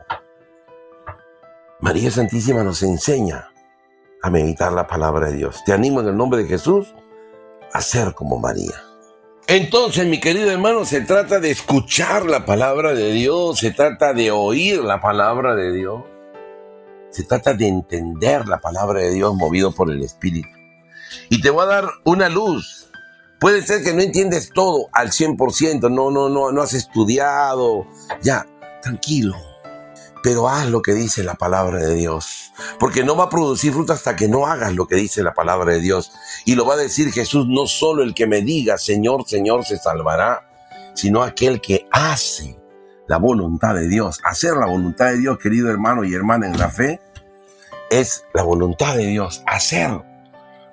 [1.81, 3.51] María Santísima nos enseña
[4.23, 5.63] a meditar la palabra de Dios.
[5.67, 6.95] Te animo en el nombre de Jesús
[7.75, 8.83] a ser como María.
[9.47, 14.31] Entonces, mi querido hermano, se trata de escuchar la palabra de Dios, se trata de
[14.31, 16.03] oír la palabra de Dios,
[17.15, 20.49] se trata de entender la palabra de Dios movido por el Espíritu.
[21.31, 22.91] Y te voy a dar una luz.
[23.39, 27.87] Puede ser que no entiendes todo al 100%, no, no, no, no has estudiado.
[28.23, 28.47] Ya,
[28.83, 29.37] tranquilo
[30.25, 32.51] pero haz lo que dice la palabra de Dios.
[32.81, 35.75] Porque no va a producir fruto hasta que no hagas lo que dice la palabra
[35.75, 36.13] de Dios.
[36.47, 39.77] Y lo va a decir Jesús, no solo el que me diga, Señor, Señor, se
[39.77, 40.49] salvará,
[40.95, 42.57] sino aquel que hace
[43.07, 44.21] la voluntad de Dios.
[44.25, 47.01] Hacer la voluntad de Dios, querido hermano y hermana en la fe,
[47.91, 49.43] es la voluntad de Dios.
[49.47, 50.03] Hacer.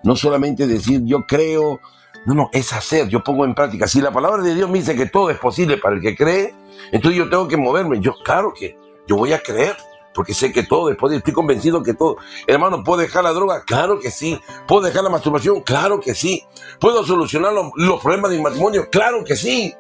[0.04, 1.80] No solamente decir yo creo,
[2.26, 3.88] no, no, es hacer, yo pongo en práctica.
[3.88, 6.54] Si la palabra de Dios me dice que todo es posible para el que cree,
[6.92, 8.00] entonces yo tengo que moverme.
[8.00, 9.76] Yo, claro que yo voy a creer,
[10.14, 12.18] porque sé que todo, después estoy convencido que todo.
[12.48, 13.64] Hermano, ¿puedo dejar la droga?
[13.64, 14.40] Claro que sí.
[14.68, 15.62] ¿Puedo dejar la masturbación?
[15.62, 16.44] Claro que sí.
[16.80, 18.88] ¿Puedo solucionar los, problemas de mi matrimonio?
[18.92, 19.74] Claro que sí.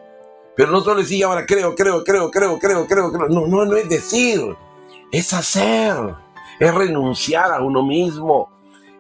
[0.55, 3.29] Pero no solo decir ahora creo, creo, creo, creo, creo, creo, creo.
[3.29, 4.41] No, no, no es decir,
[5.11, 5.95] es hacer,
[6.59, 8.49] es renunciar a uno mismo,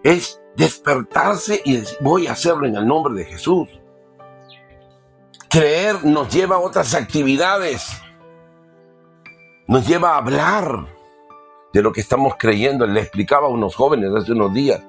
[0.03, 3.67] es despertarse y decir, voy a hacerlo en el nombre de Jesús.
[5.49, 8.01] Creer nos lleva a otras actividades
[9.71, 10.85] nos lleva a hablar
[11.71, 12.85] de lo que estamos creyendo.
[12.85, 14.81] Le explicaba a unos jóvenes hace unos días.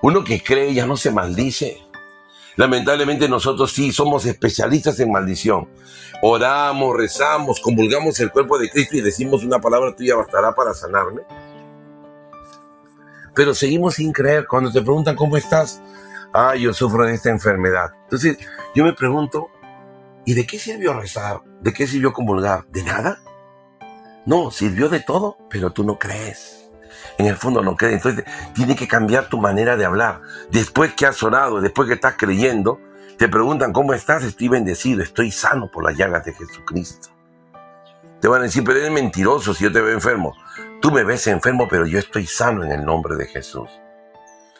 [0.00, 1.82] Uno que cree ya no se maldice.
[2.56, 5.68] Lamentablemente nosotros sí somos especialistas en maldición.
[6.22, 11.22] Oramos, rezamos, convulgamos el cuerpo de Cristo y decimos una palabra tuya bastará para sanarme.
[13.34, 14.46] Pero seguimos sin creer.
[14.46, 15.82] Cuando te preguntan cómo estás,
[16.32, 17.90] ah, yo sufro de esta enfermedad.
[18.04, 18.38] Entonces
[18.74, 19.50] yo me pregunto,
[20.24, 21.42] ¿y de qué sirvió rezar?
[21.60, 22.66] ¿De qué sirvió convulgar?
[22.68, 23.20] ¿De nada?
[24.24, 26.55] No, sirvió de todo, pero tú no crees.
[27.18, 27.94] En el fondo no crees.
[27.94, 28.24] Entonces
[28.54, 30.20] tiene que cambiar tu manera de hablar.
[30.50, 32.80] Después que has orado, después que estás creyendo,
[33.16, 37.08] te preguntan cómo estás, estoy bendecido, estoy sano por las llagas de Jesucristo.
[38.20, 40.34] Te van a decir, pero eres mentiroso si yo te veo enfermo.
[40.80, 43.70] Tú me ves enfermo, pero yo estoy sano en el nombre de Jesús.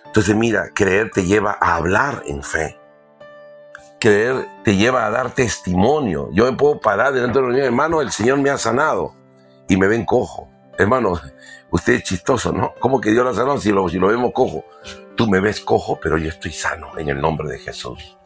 [0.07, 2.79] Entonces mira, creer te lleva a hablar en fe.
[4.01, 6.31] Creer te lleva a dar testimonio.
[6.33, 9.15] Yo me puedo parar delante de los hermano, el Señor me ha sanado
[9.69, 10.49] y me ven cojo.
[10.79, 11.21] Hermano,
[11.77, 12.75] usted es chistoso, ¿no?
[12.81, 14.65] ¿Cómo que Dios la sanó si lo, si lo vemos cojo?
[15.15, 18.17] Tú me ves cojo, pero yo estoy sano en el nombre de Jesús.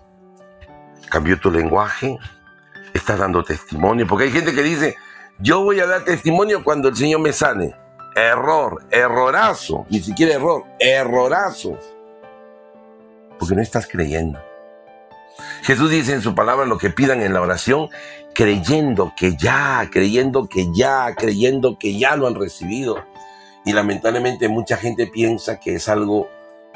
[1.10, 2.18] Cambió tu lenguaje,
[2.94, 4.96] estás dando testimonio, porque hay gente que dice,
[5.38, 7.74] yo voy a dar testimonio cuando el Señor me sane.
[8.14, 11.78] Error, errorazo, ni siquiera error, errorazo.
[13.38, 14.40] Porque no estás creyendo.
[15.62, 17.88] Jesús dice en su palabra lo que pidan en la oración,
[18.34, 23.09] creyendo que ya, creyendo que ya, creyendo que ya lo han recibido.
[23.64, 26.28] Y lamentablemente mucha gente piensa que es algo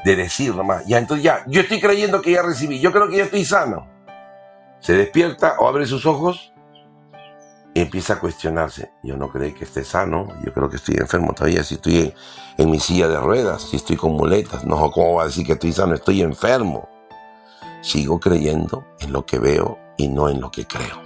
[0.05, 0.87] de decir nomás.
[0.87, 3.89] Ya, entonces ya, yo estoy creyendo que ya recibí, yo creo que ya estoy sano.
[4.81, 6.53] Se despierta o abre sus ojos
[7.73, 8.93] y empieza a cuestionarse.
[9.03, 12.15] Yo no creo que esté sano, yo creo que estoy enfermo todavía, si estoy en,
[12.59, 14.65] en mi silla de ruedas, si estoy con muletas.
[14.65, 15.95] No, ¿cómo va a decir que estoy sano?
[15.95, 16.89] Estoy enfermo.
[17.81, 21.03] Sigo creyendo en lo que veo y no en lo que creo.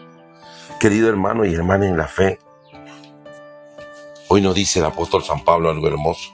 [0.80, 2.38] Querido hermano y hermana en la fe,
[4.28, 6.30] hoy nos dice el apóstol San Pablo algo hermoso,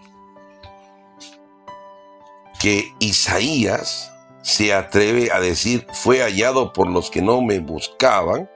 [2.60, 8.50] que Isaías se atreve a decir, fue hallado por los que no me buscaban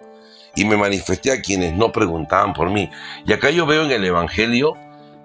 [0.55, 2.91] y me manifesté a quienes no preguntaban por mí.
[3.24, 4.74] Y acá yo veo en el Evangelio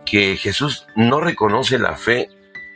[0.06, 2.30] que Jesús no reconoce la fe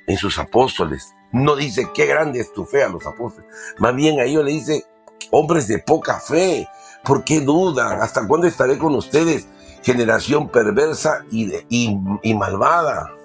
[0.07, 3.49] en sus apóstoles, no dice qué grande es tu fe a los apóstoles.
[3.77, 4.83] Más bien a ellos le dice
[5.31, 6.67] hombres de poca fe.
[7.03, 8.01] ¿Por qué dudan?
[8.01, 9.47] ¿Hasta cuándo estaré con ustedes?
[9.88, 13.15] Generación perversa y, malvada.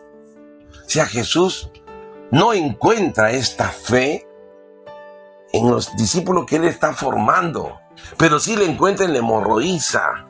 [0.87, 1.69] sea, Jesús
[2.31, 4.25] no encuentra esta fe
[5.53, 7.81] en los discípulos que él está formando,
[8.17, 10.29] pero sí le encuentra en la hemorroísa,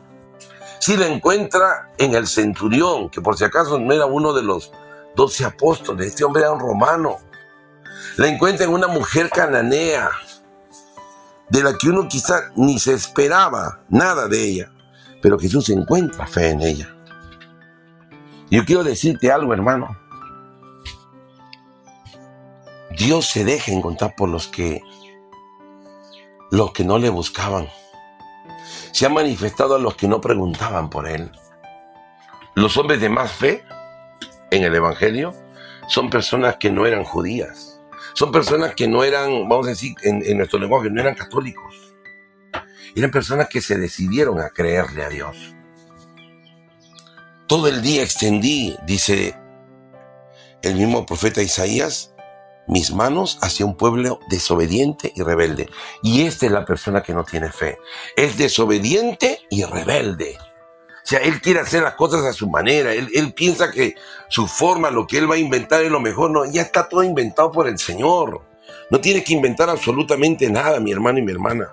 [0.79, 4.73] sí le encuentra en el centurión, que por si acaso no era uno de los
[5.15, 7.19] doce apóstoles, este hombre era un romano,
[8.17, 10.11] la encuentra en una mujer cananea,
[11.51, 14.73] de la que uno quizá ni se esperaba nada de ella,
[15.23, 16.95] pero Jesús encuentra fe en ella.
[18.51, 19.97] Yo quiero decirte algo, hermano.
[22.99, 24.83] Dios se deja encontrar por los que
[26.51, 27.67] los que no le buscaban.
[28.93, 31.33] Se ha manifestado a los que no preguntaban por él.
[32.55, 33.65] Los hombres de más fe
[34.51, 35.33] en el Evangelio
[35.89, 37.73] son personas que no eran judías
[38.15, 41.92] son personas que no eran, vamos a decir, en, nuestro lenguaje, no eran católicos.
[42.95, 45.37] Eran personas que se decidieron a creerle a Dios.
[47.47, 49.37] Todo el día extendí, dice
[50.63, 52.15] el mismo profeta Isaías,
[52.67, 55.69] mis manos hacia un pueblo desobediente y rebelde.
[56.03, 57.79] Y esta es la persona que no tiene fe.
[58.17, 60.39] Es desobediente y rebelde.
[60.39, 63.97] O sea, él quiere hacer las cosas a su manera, él, piensa que
[64.29, 67.03] su forma, lo que él va a inventar es lo mejor, no, ya está todo
[67.03, 68.43] inventado por el Señor.
[68.89, 71.73] No tienes que inventar absolutamente nada, mi hermano y mi hermana.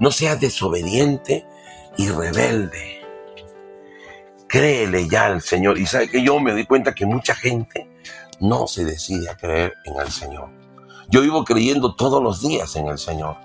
[0.00, 1.46] No seas desobediente
[1.96, 3.02] y rebelde.
[4.48, 5.78] Créele ya al Señor.
[5.78, 7.90] Y sabe que yo me doy cuenta que mucha gente
[8.40, 10.50] no se decide a creer en el Señor.
[11.08, 13.36] Yo vivo creyendo todos los días en el Señor.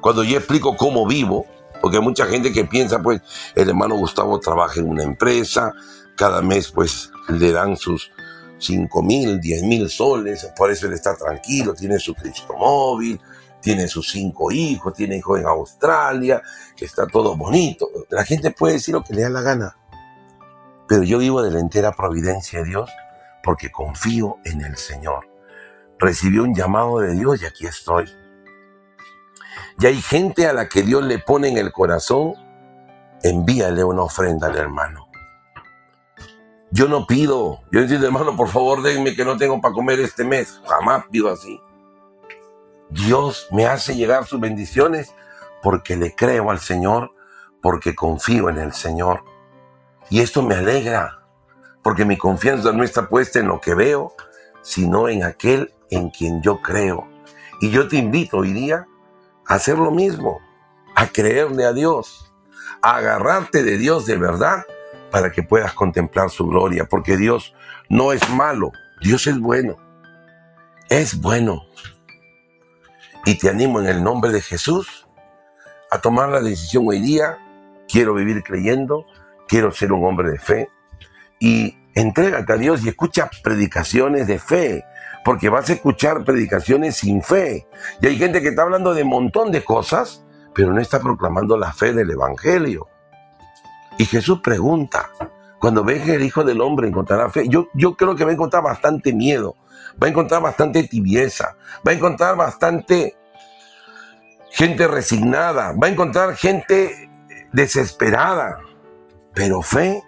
[0.00, 1.46] Cuando yo explico cómo vivo,
[1.80, 3.20] porque hay mucha gente que piensa, pues,
[3.54, 5.72] el hermano Gustavo trabaja en una empresa,
[6.16, 8.10] cada mes, pues, le dan sus
[8.58, 13.20] 5 mil, 10 mil soles, por eso él está tranquilo, tiene su Cristo móvil,
[13.60, 16.42] tiene sus cinco hijos, tiene hijos en Australia,
[16.78, 17.88] está todo bonito.
[18.08, 19.76] La gente puede decir lo que le da la gana,
[20.88, 22.90] pero yo vivo de la entera providencia de Dios
[23.42, 25.28] porque confío en el Señor.
[25.98, 28.10] Recibí un llamado de Dios y aquí estoy.
[29.78, 32.34] Y hay gente a la que Dios le pone en el corazón,
[33.22, 35.08] envíale una ofrenda al hermano.
[36.72, 40.22] Yo no pido, yo digo, hermano, por favor, denme que no tengo para comer este
[40.24, 40.60] mes.
[40.66, 41.60] Jamás pido así.
[42.90, 45.14] Dios me hace llegar sus bendiciones
[45.62, 47.12] porque le creo al Señor,
[47.62, 49.22] porque confío en el Señor.
[50.08, 51.22] Y esto me alegra,
[51.82, 54.14] porque mi confianza no está puesta en lo que veo,
[54.62, 57.08] sino en aquel en quien yo creo.
[57.60, 58.86] Y yo te invito hoy día
[59.46, 60.40] hacer lo mismo,
[60.96, 62.32] a creerle a Dios,
[62.82, 64.64] a agarrarte de Dios de verdad
[65.10, 67.54] para que puedas contemplar su gloria, porque Dios
[67.88, 69.76] no es malo, Dios es bueno,
[70.88, 71.64] es bueno.
[73.24, 75.06] Y te animo en el nombre de Jesús
[75.90, 77.38] a tomar la decisión hoy día,
[77.88, 79.06] quiero vivir creyendo,
[79.48, 80.70] quiero ser un hombre de fe,
[81.38, 84.84] y entrégate a Dios y escucha predicaciones de fe,
[85.24, 87.66] porque vas a escuchar predicaciones sin fe.
[88.00, 91.56] Y hay gente que está hablando de un montón de cosas, pero no está proclamando
[91.56, 92.88] la fe del Evangelio.
[93.98, 95.10] Y Jesús pregunta,
[95.58, 98.34] cuando ve que el Hijo del Hombre encontrará fe, yo, yo creo que va a
[98.34, 99.56] encontrar bastante miedo,
[100.02, 103.16] va a encontrar bastante tibieza, va a encontrar bastante
[104.50, 107.10] gente resignada, va a encontrar gente
[107.52, 108.60] desesperada,
[109.34, 110.02] pero fe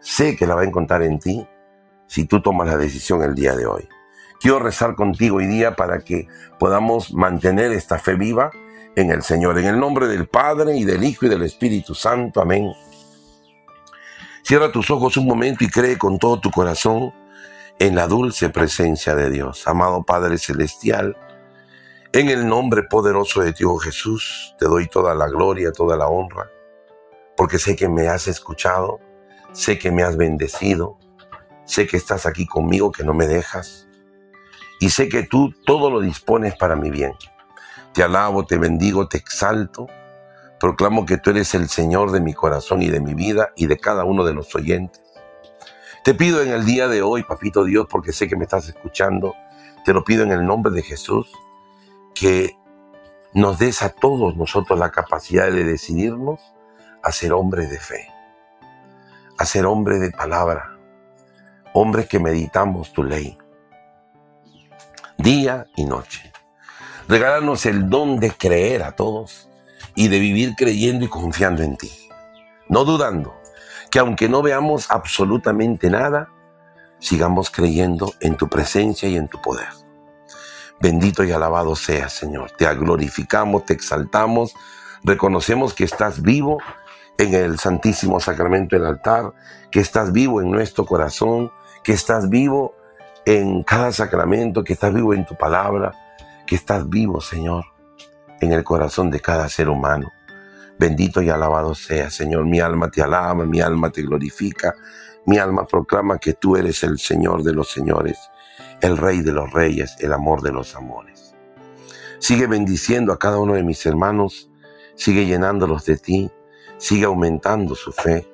[0.00, 1.46] sé que la va a encontrar en ti
[2.06, 3.88] si tú tomas la decisión el día de hoy.
[4.40, 6.28] Quiero rezar contigo hoy día para que
[6.58, 8.50] podamos mantener esta fe viva
[8.94, 9.58] en el Señor.
[9.58, 12.40] En el nombre del Padre y del Hijo y del Espíritu Santo.
[12.40, 12.72] Amén.
[14.42, 17.12] Cierra tus ojos un momento y cree con todo tu corazón
[17.78, 19.68] en la dulce presencia de Dios.
[19.68, 21.16] Amado Padre Celestial,
[22.12, 26.50] en el nombre poderoso de Dios Jesús, te doy toda la gloria, toda la honra,
[27.36, 28.98] porque sé que me has escuchado,
[29.52, 30.98] sé que me has bendecido,
[31.64, 33.86] sé que estás aquí conmigo, que no me dejas
[34.80, 37.12] y sé que tú todo lo dispones para mi bien.
[37.92, 39.86] Te alabo, te bendigo, te exalto.
[40.60, 43.78] Proclamo que tú eres el Señor de mi corazón y de mi vida y de
[43.78, 45.02] cada uno de los oyentes.
[46.04, 49.34] Te pido en el día de hoy, papito Dios, porque sé que me estás escuchando,
[49.84, 51.30] te lo pido en el nombre de Jesús,
[52.14, 52.56] que
[53.34, 56.40] nos des a todos nosotros la capacidad de decidirnos
[57.02, 58.08] a ser hombres de fe,
[59.36, 60.78] a ser hombres de palabra,
[61.74, 63.36] hombres que meditamos tu ley
[65.18, 66.32] día y noche.
[67.08, 69.48] Regálanos el don de creer a todos
[69.94, 71.90] y de vivir creyendo y confiando en ti.
[72.68, 73.37] No dudando
[73.90, 76.28] que aunque no veamos absolutamente nada,
[76.98, 79.68] sigamos creyendo en tu presencia y en tu poder.
[80.80, 82.52] Bendito y alabado seas, Señor.
[82.52, 84.54] Te glorificamos, te exaltamos,
[85.02, 86.58] reconocemos que estás vivo
[87.18, 89.32] en el Santísimo Sacramento del altar,
[89.70, 91.50] que estás vivo en nuestro corazón,
[91.82, 92.74] que estás vivo
[93.24, 95.92] en cada sacramento, que estás vivo en tu palabra,
[96.46, 97.64] que estás vivo, Señor,
[98.40, 100.10] en el corazón de cada ser humano.
[100.78, 102.46] Bendito y alabado sea, Señor.
[102.46, 104.74] Mi alma te alaba, mi alma te glorifica,
[105.26, 108.18] mi alma proclama que tú eres el Señor de los señores,
[108.80, 111.34] el Rey de los reyes, el amor de los amores.
[112.20, 114.50] Sigue bendiciendo a cada uno de mis hermanos,
[114.94, 116.30] sigue llenándolos de ti,
[116.76, 118.28] sigue aumentando su fe,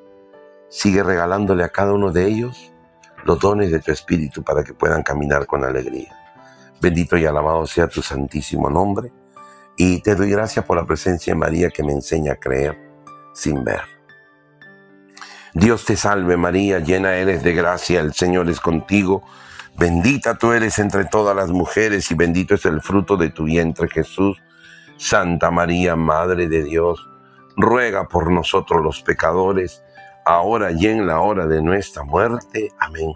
[0.68, 2.72] sigue regalándole a cada uno de ellos
[3.24, 6.14] los dones de tu Espíritu para que puedan caminar con alegría.
[6.80, 9.10] Bendito y alabado sea tu santísimo nombre
[9.76, 12.78] y te doy gracias por la presencia de María que me enseña a creer
[13.34, 13.82] sin ver.
[15.52, 19.22] Dios te salve María, llena eres de gracia, el Señor es contigo.
[19.76, 23.88] Bendita tú eres entre todas las mujeres y bendito es el fruto de tu vientre
[23.88, 24.40] Jesús.
[24.96, 27.08] Santa María, Madre de Dios,
[27.56, 29.82] ruega por nosotros los pecadores,
[30.24, 32.70] ahora y en la hora de nuestra muerte.
[32.78, 33.12] Amén.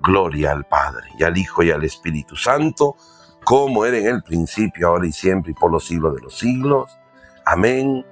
[0.00, 2.96] Gloria al Padre, y al Hijo, y al Espíritu Santo
[3.44, 6.98] como era en el principio, ahora y siempre, y por los siglos de los siglos.
[7.44, 8.04] Amén,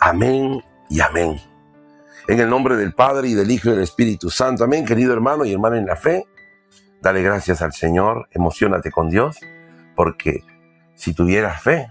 [0.00, 1.40] amén y amén.
[2.28, 4.64] En el nombre del Padre y del Hijo y del Espíritu Santo.
[4.64, 6.26] Amén, querido hermano y hermana en la fe.
[7.00, 9.38] Dale gracias al Señor, emocionate con Dios,
[9.96, 10.44] porque
[10.94, 11.86] si tuvieras fe,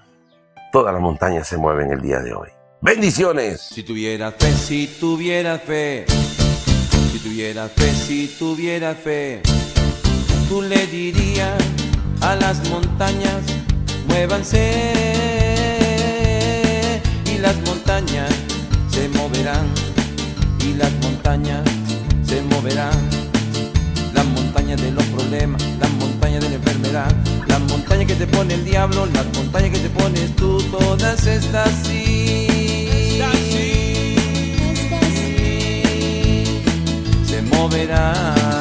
[0.71, 2.49] toda la montaña se mueve en el día de hoy.
[2.81, 3.61] Bendiciones.
[3.61, 6.05] Si tuviera fe, si tuviera fe,
[7.11, 9.41] si tuviera fe, si tuviera fe,
[10.47, 11.78] tú le dirías
[12.21, 13.41] a las montañas,
[14.07, 15.31] muévanse
[17.25, 18.29] y las montañas
[18.91, 19.67] se moverán
[20.59, 21.63] y las montañas
[22.25, 22.97] se moverán.
[24.13, 27.11] Las montañas de los problemas, las montañas de la enfermedad,
[27.47, 31.69] las montañas que te pone el diablo, las montañas que te pones tú, todas estas
[31.83, 32.47] sí.
[37.25, 38.58] Se moverán,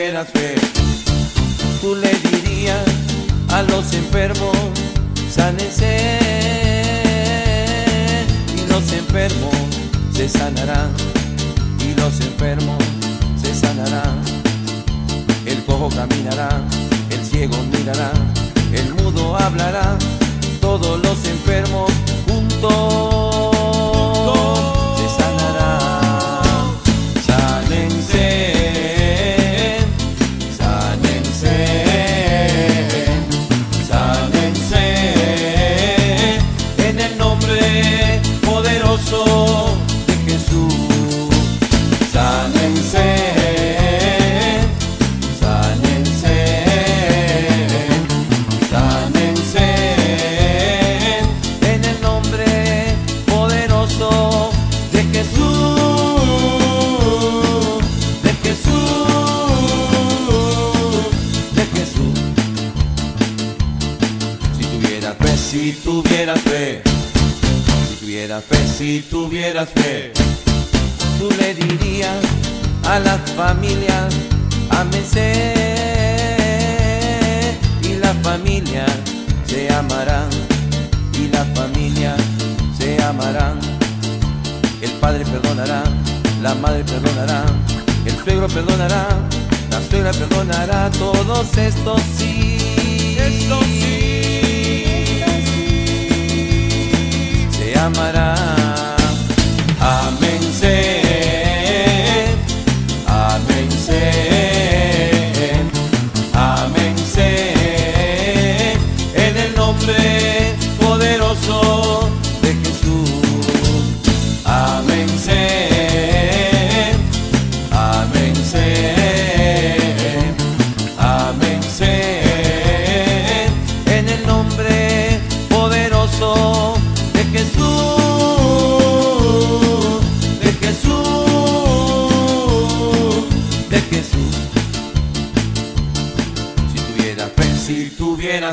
[0.00, 0.54] si tuvieras fe,
[1.82, 2.84] tú le dirías
[3.50, 4.56] a los enfermos,
[5.30, 6.18] sánense,
[8.56, 9.54] y los enfermos
[10.14, 10.90] se sanarán,
[11.80, 12.82] y los enfermos
[13.42, 14.22] se sanarán.
[15.44, 16.48] El cojo caminará,
[17.10, 18.10] el ciego mirará,
[18.72, 19.98] el mudo hablará,
[20.62, 21.90] todos los enfermos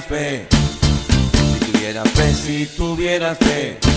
[0.10, 3.97] si tuviera fe, si tuviera fe.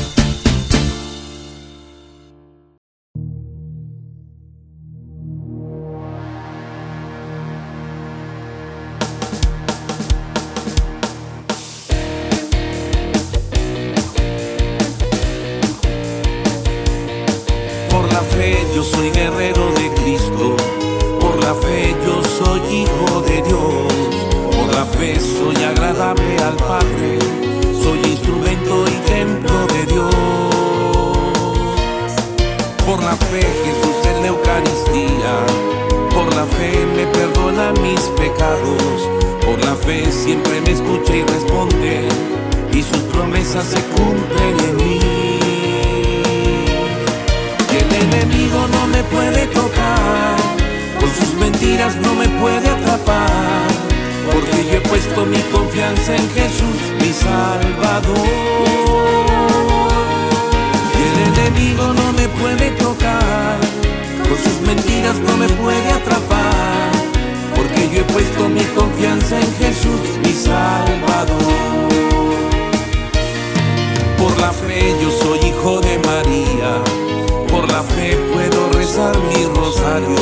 [79.29, 80.16] Mi rosario,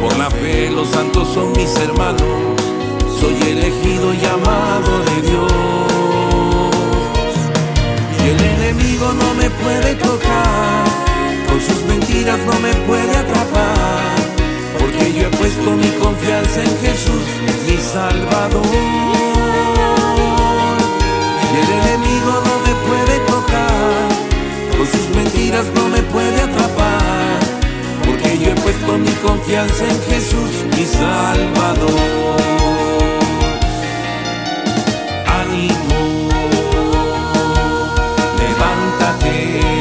[0.00, 2.22] por la fe los santos son mis hermanos,
[3.20, 5.52] soy elegido y amado de Dios.
[8.22, 10.84] Y el enemigo no me puede tocar,
[11.48, 14.16] con sus mentiras no me puede atrapar,
[14.78, 17.24] porque yo he puesto mi confianza en Jesús,
[17.66, 18.66] mi Salvador.
[21.42, 24.08] Y el enemigo no me puede tocar,
[24.76, 26.79] con sus mentiras no me puede atrapar,
[28.80, 31.90] puesto mi confianza en Jesús, mi Salvador.
[35.26, 36.28] Ánimo,
[38.38, 39.79] levántate,